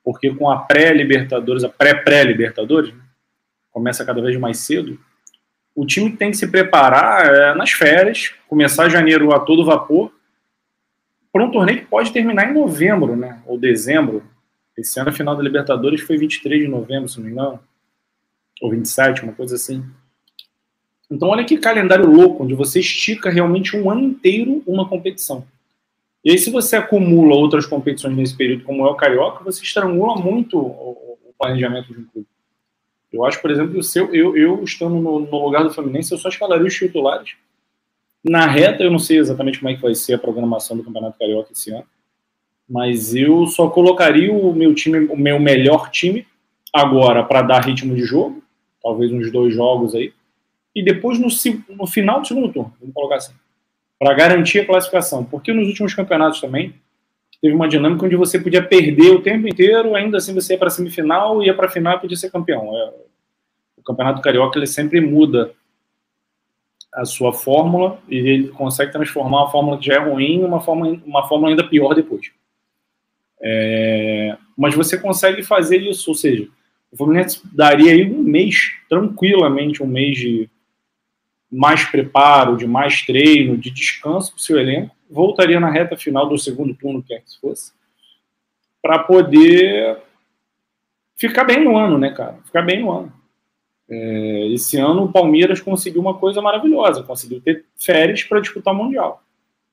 [0.05, 3.01] Porque com a pré-Libertadores, a pré-pré-Libertadores, né?
[3.71, 4.99] começa cada vez mais cedo,
[5.75, 10.11] o time tem que se preparar é, nas férias, começar janeiro a todo vapor,
[11.31, 13.43] para um torneio que pode terminar em novembro, né?
[13.45, 14.25] ou dezembro.
[14.77, 17.61] Esse ano a final da Libertadores foi 23 de novembro, se não me engano,
[18.63, 19.85] ou 27, uma coisa assim.
[21.11, 25.47] Então, olha que calendário louco, onde você estica realmente um ano inteiro uma competição.
[26.25, 30.17] E aí, se você acumula outras competições nesse período, como é o Carioca, você estrangula
[30.17, 32.27] muito o, planejamento de um clube.
[33.13, 36.11] Eu acho, por exemplo, que o seu, eu, eu estando no, no, lugar do Fluminense,
[36.11, 37.35] eu só escalaria os titulares.
[38.25, 41.19] Na reta, eu não sei exatamente como é que vai ser a programação do Campeonato
[41.19, 41.85] Carioca esse ano,
[42.69, 46.27] mas eu só colocaria o meu time, o meu melhor time
[46.73, 48.43] agora para dar ritmo de jogo,
[48.83, 50.13] talvez uns dois jogos aí,
[50.77, 51.29] e depois no,
[51.75, 53.33] no final do segundo turno, vamos colocar assim,
[53.99, 55.25] para garantir a classificação.
[55.25, 56.75] Porque nos últimos campeonatos também
[57.41, 60.69] teve uma dinâmica onde você podia perder o tempo inteiro, ainda assim você ia para
[60.69, 62.77] a semifinal, ia para a final e podia ser campeão.
[62.77, 62.93] É,
[63.79, 65.51] o campeonato carioca ele sempre muda
[66.93, 70.61] a sua fórmula e ele consegue transformar uma fórmula que já é ruim em uma
[70.61, 72.31] fórmula, uma fórmula ainda pior depois.
[73.41, 76.47] É, mas você consegue fazer isso, ou seja,
[76.93, 80.51] o Fluminense daria aí um mês, tranquilamente, um mês de
[81.51, 86.29] mais preparo, de mais treino, de descanso para o seu elenco, voltaria na reta final
[86.29, 87.73] do segundo turno, quer que fosse,
[88.83, 89.99] para poder
[91.17, 92.39] ficar bem no ano, né, cara?
[92.45, 93.13] Ficar bem no ano.
[93.89, 98.77] É, esse ano o Palmeiras conseguiu uma coisa maravilhosa, conseguiu ter férias para disputar o
[98.77, 99.23] Mundial.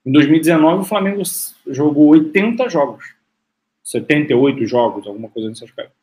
[0.05, 1.23] Em 2019 o Flamengo
[1.67, 3.15] jogou 80 jogos,
[3.83, 6.02] 78 jogos, alguma coisa nesse aspecto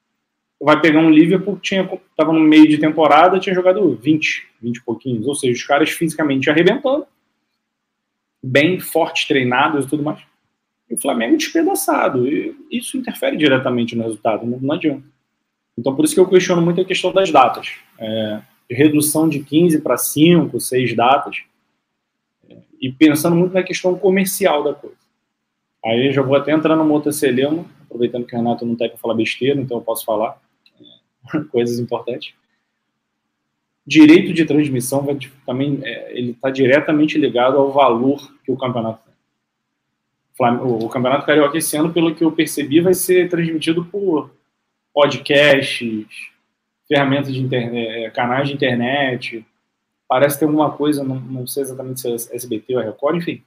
[0.61, 4.83] vai pegar um Liverpool que estava no meio de temporada, tinha jogado 20, 20 e
[4.83, 7.07] pouquinhos, ou seja, os caras fisicamente arrebentando,
[8.43, 10.21] bem fortes, treinados e tudo mais.
[10.89, 12.29] E o Flamengo despedaçado.
[12.29, 15.05] E isso interfere diretamente no resultado, não, adianta.
[15.79, 17.73] Então, por isso que eu questiono muito a questão das datas.
[17.99, 18.41] É,
[18.71, 21.43] redução de 15 para 5, 6 datas.
[22.51, 24.97] É, e pensando muito na questão comercial da coisa.
[25.83, 27.13] Aí já vou até entrar no outra
[27.87, 30.39] aproveitando que o Renato não está para falar besteira, então eu posso falar.
[31.51, 32.35] coisas importantes.
[33.87, 39.03] Direito de transmissão vai, também é, ele está diretamente ligado ao valor que o campeonato
[39.05, 39.11] tem.
[40.63, 44.31] O, campeonato carioca esse ano, pelo que eu percebi, vai ser transmitido por
[44.95, 46.07] podcasts,
[46.89, 49.45] ferramentas de internet, é, canais de internet.
[50.09, 53.43] Parece ter alguma coisa, não, não sei exatamente se é SBT ou Record, enfim.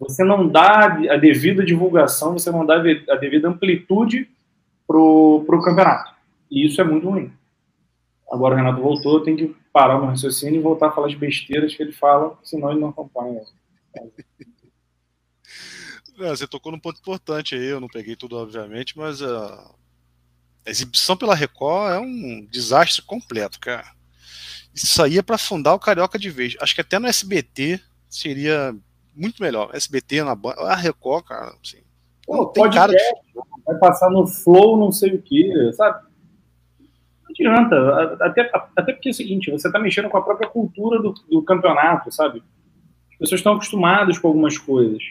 [0.00, 4.28] Você não dá a devida divulgação, você não dá a devida amplitude
[4.86, 6.12] para o campeonato.
[6.50, 7.32] E isso é muito ruim.
[8.30, 11.14] Agora o Renato voltou, tenho que parar o meu raciocínio e voltar a falar as
[11.14, 13.40] besteiras que ele fala, senão ele não acompanha.
[16.18, 19.74] É, você tocou num ponto importante aí, eu não peguei tudo, obviamente, mas a
[20.66, 23.90] exibição pela Record é um desastre completo, cara.
[24.74, 26.56] Isso aí é para fundar o Carioca de vez.
[26.60, 28.76] Acho que até no SBT seria
[29.14, 29.70] muito melhor.
[29.74, 31.78] SBT na a Record, cara, assim.
[32.24, 32.98] Pô, pode cara de...
[33.66, 36.09] vai passar no Flow, não sei o que, sabe?
[37.44, 38.24] Não adianta.
[38.24, 41.42] Até, até porque é o seguinte, você está mexendo com a própria cultura do, do,
[41.42, 42.42] campeonato, sabe?
[43.12, 45.02] As pessoas estão acostumadas com algumas coisas.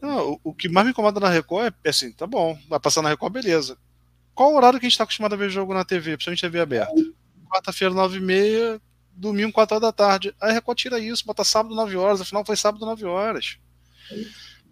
[0.00, 3.02] Não, o, o, que mais me incomoda na Record é assim, tá bom, vai passar
[3.02, 3.76] na Record, beleza.
[4.34, 6.60] Qual o horário que a gente está acostumado a ver jogo na TV, principalmente TV
[6.60, 6.94] aberta?
[7.50, 8.80] Quarta-feira, nove e meia,
[9.12, 10.34] domingo, quatro horas da tarde.
[10.40, 13.58] Aí a Record tira isso, bota sábado, nove horas, afinal foi sábado, nove horas.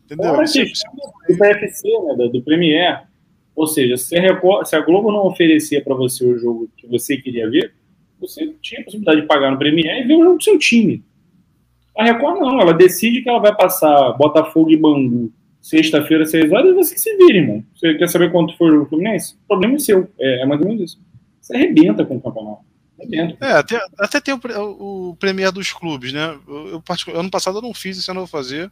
[0.04, 0.34] Entendeu?
[0.34, 0.84] Fora isso, isso,
[1.28, 3.13] do PFC, né, do, Premiere
[3.54, 6.86] ou seja, se a, Record, se a Globo não oferecia para você o jogo que
[6.86, 7.72] você queria ver,
[8.20, 11.02] você tinha a possibilidade de pagar no Premiere e ver o jogo do seu time.
[11.96, 15.32] A Record não, ela decide que ela vai passar Botafogo e Bangu
[15.64, 17.64] sexta-feira, seis horas, e você que se vira, irmão.
[17.74, 19.34] Você quer saber quanto foi o jogo Fluminense?
[19.44, 20.06] O problema é seu.
[20.20, 21.00] É, é mais ou menos isso.
[21.40, 22.62] Você arrebenta com o campeonato.
[23.40, 26.38] É, até, até tem o, o Premier dos clubes, né?
[26.46, 28.70] Eu, eu, ano passado eu não fiz, esse ano eu vou fazer.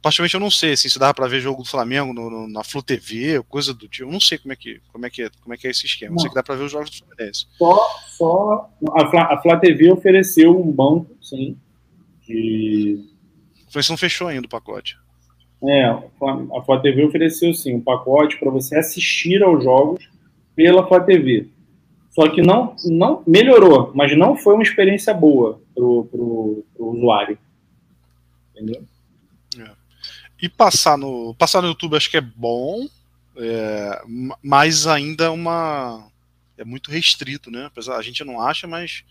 [0.00, 2.64] Particularmente eu não sei assim, se dá para ver jogo do Flamengo no, no, na
[2.64, 4.08] Flu TV, coisa do tipo.
[4.08, 5.84] Eu não sei como é que, como é, que, é, como é, que é esse
[5.84, 6.10] esquema.
[6.10, 6.16] Não.
[6.16, 7.46] Eu sei que dá para ver os jogos do Fluminense.
[7.58, 11.56] Só, só a, Fla, a Flá TV ofereceu um banco, sim,
[12.26, 13.04] de.
[13.66, 14.96] O Fluminense não fechou ainda o pacote.
[15.62, 20.08] É, a Flá TV ofereceu sim um pacote para você assistir aos jogos
[20.54, 21.48] pela Flá TV.
[22.18, 27.38] Só que não, não melhorou, mas não foi uma experiência boa pro, pro usuário.
[28.52, 28.84] Entendeu?
[29.56, 29.70] É.
[30.42, 32.88] E passar no, passar no YouTube acho que é bom,
[33.36, 34.02] é,
[34.42, 36.08] mas ainda é uma.
[36.56, 37.66] É muito restrito, né?
[37.66, 39.04] Apesar, a gente não acha, mas.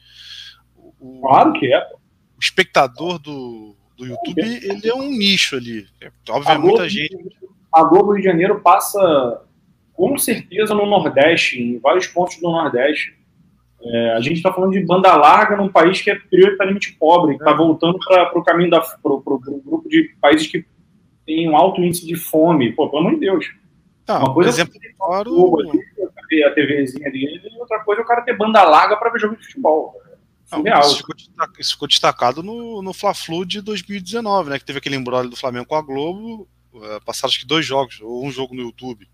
[1.00, 1.80] O, claro que é.
[2.36, 5.88] O espectador do, do YouTube, ele é um nicho ali.
[6.02, 7.16] É, óbvio, é muita gente.
[7.74, 9.47] A Globo Rio de Janeiro passa
[9.98, 13.18] com certeza no Nordeste, em vários pontos do Nordeste.
[13.82, 17.44] É, a gente está falando de banda larga num país que é prioritariamente pobre, que
[17.44, 20.66] está voltando para o caminho da pro, pro, pro, grupo de países que
[21.26, 22.72] tem um alto índice de fome.
[22.74, 23.46] Pô, pelo amor de Deus.
[24.08, 25.56] Não, Uma coisa exemplo é claro...
[26.46, 29.36] a TVzinha dele, e outra coisa é o cara ter banda larga para ver jogo
[29.36, 29.96] de futebol.
[30.52, 31.16] Não, isso, ficou
[31.60, 34.60] isso, ficou destacado no, no Fla-Flu de 2019, né?
[34.60, 38.00] Que teve aquele embrolho do Flamengo com a Globo Uh, passaram acho que dois jogos,
[38.02, 39.08] ou um jogo no YouTube.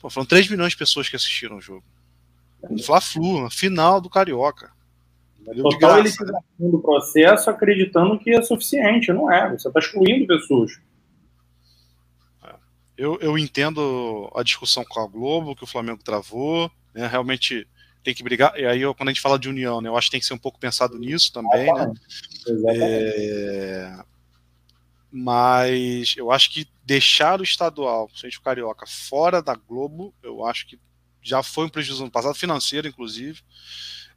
[0.00, 1.84] Pô, foram 3 milhões de pessoas que assistiram o jogo.
[2.84, 4.70] Fla-Flu, final do Carioca.
[5.56, 6.40] Total, ele está né?
[6.58, 9.50] do processo acreditando que é suficiente, não é?
[9.50, 10.72] Você está excluindo pessoas.
[12.44, 12.54] É.
[12.96, 17.06] Eu, eu entendo a discussão com a Globo, que o Flamengo travou, né?
[17.06, 17.66] realmente
[18.04, 18.58] tem que brigar.
[18.58, 20.34] E aí, quando a gente fala de união, né, eu acho que tem que ser
[20.34, 21.70] um pouco pensado nisso também.
[21.70, 21.94] Ah, né?
[22.76, 23.98] É...
[25.10, 30.66] Mas eu acho que deixar o estadual, principalmente o Carioca, fora da Globo, eu acho
[30.66, 30.80] que
[31.20, 33.42] já foi um prejuízo no passado, financeiro, inclusive.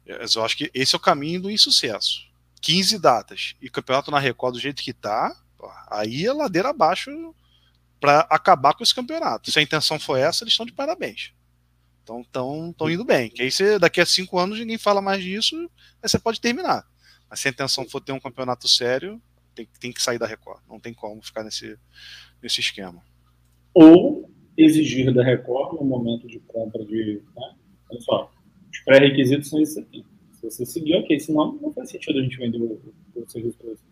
[0.06, 2.22] Eu acho que esse é o caminho do insucesso.
[2.62, 5.36] 15 datas e campeonato na Record do jeito que tá,
[5.90, 7.10] aí é ladeira abaixo
[8.00, 9.50] para acabar com esse campeonato.
[9.50, 11.34] Se a intenção foi essa, eles estão de parabéns.
[12.02, 13.28] Então estão indo bem.
[13.28, 15.70] Que aí você, daqui a cinco anos ninguém fala mais disso,
[16.02, 16.86] aí você pode terminar.
[17.28, 19.20] Mas se a intenção for ter um campeonato sério,
[19.54, 20.62] tem, tem que sair da Record.
[20.66, 21.78] Não tem como ficar nesse,
[22.42, 23.02] nesse esquema.
[23.74, 27.22] Ou exigir da Record no momento de compra de.
[27.36, 27.54] Né?
[27.90, 28.30] Olha só,
[28.70, 30.04] os pré-requisitos são esses aqui.
[30.34, 31.18] Se você seguir, ok.
[31.20, 32.80] Senão, não faz sentido a gente vender o,
[33.14, 33.82] o serviço para você.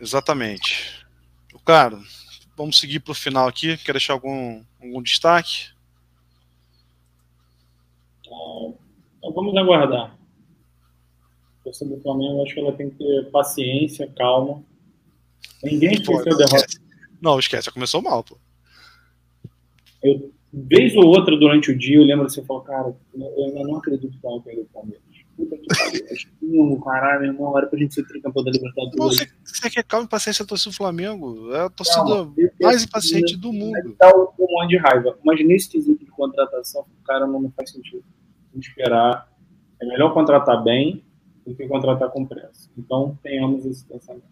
[0.00, 1.04] Exatamente.
[1.64, 2.00] Cara,
[2.56, 3.76] vamos seguir para o final aqui.
[3.76, 5.70] Quer deixar algum, algum destaque?
[8.26, 10.18] Então vamos aguardar.
[11.60, 14.64] A torcida do Flamengo, acho que ela tem que ter paciência, calma.
[15.62, 16.66] Ninguém esqueceu a derrota.
[17.20, 18.36] Não, esquece, já começou mal, pô.
[20.02, 23.62] Eu, vez ou outra durante o dia, eu lembro assim, eu falo, cara, eu ainda
[23.62, 25.02] não acredito que vai perder o Palmeiras.
[25.36, 29.18] Puta que pariu, caralho, irmão, era pra gente ser tricampeão da Libertadores.
[29.18, 31.52] Você, você quer calma e paciência torcida do Flamengo?
[31.54, 33.96] É a torcida mais impaciente do mundo.
[33.98, 35.16] Dá um monte de raiva.
[35.24, 38.04] Mas nesse quesito de contratação, o cara não, não faz sentido.
[38.56, 39.30] esperar.
[39.80, 41.02] É melhor contratar bem
[41.46, 42.70] do que contratar com pressa.
[42.76, 44.24] Então, tenhamos esse pensamento.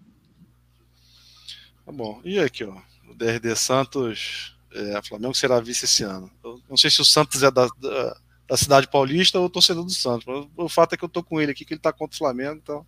[1.91, 2.21] Tá bom.
[2.25, 2.77] E aqui, ó.
[3.11, 4.57] O DRD Santos.
[4.73, 6.31] É, Flamengo será vice esse ano.
[6.45, 8.17] Eu não sei se o Santos é da, da
[8.51, 10.27] da cidade paulista ou torcedor do Santos.
[10.57, 12.59] O fato é que eu tô com ele aqui, que ele tá contra o Flamengo,
[12.61, 12.85] então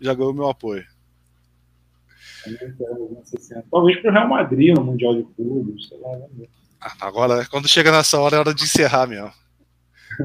[0.00, 0.86] já ganhou meu apoio.
[3.70, 6.08] Talvez pro Real Madrid no Mundial de Clubes, sei lá.
[6.80, 9.30] Ah, agora, quando chega nessa hora, é hora de encerrar mesmo.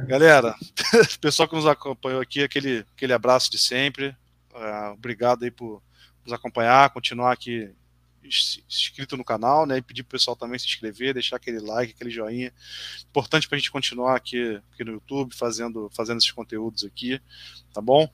[0.08, 0.56] Galera,
[1.20, 4.16] pessoal que nos acompanhou aqui, aquele, aquele abraço de sempre.
[4.54, 5.84] Uh, obrigado aí por
[6.24, 7.70] nos acompanhar, continuar aqui
[8.28, 9.78] inscrito no canal, né?
[9.78, 12.54] E pedir pro pessoal também se inscrever, deixar aquele like, aquele joinha.
[13.10, 17.22] Importante para a gente continuar aqui, aqui no YouTube fazendo, fazendo esses conteúdos aqui,
[17.74, 18.10] tá bom?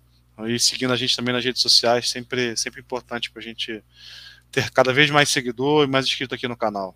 [0.48, 3.84] E seguindo a gente também nas redes sociais, sempre, sempre importante para a gente
[4.52, 6.96] ter cada vez mais seguidor e mais inscrito aqui no canal.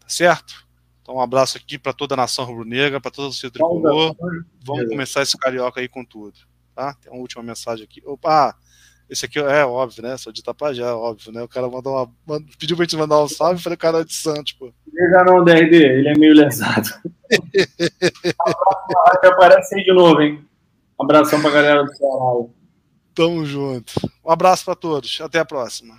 [0.00, 0.66] Tá certo?
[1.02, 4.16] Então, um abraço aqui para toda a nação rubro-negra, para todo o seu tricolor.
[4.62, 6.38] Vamos começar esse carioca aí com tudo.
[6.74, 6.94] Tá?
[6.94, 8.02] Tem uma última mensagem aqui.
[8.04, 8.56] Opa!
[9.14, 10.16] Esse aqui é óbvio, né?
[10.16, 11.40] Sou de Tapajá, óbvio, né?
[11.40, 12.42] O cara mandou uma.
[12.58, 14.72] pediu pra gente mandar um salve, falei, cara é de Santos, pô.
[14.92, 16.88] Já não, DRD, ele é meio lesado.
[19.22, 20.44] Aparece aí de novo, hein?
[21.00, 22.44] Um abração pra galera do Ceará.
[23.14, 23.92] Tamo junto.
[24.24, 25.20] Um abraço para todos.
[25.20, 25.94] Até a próxima.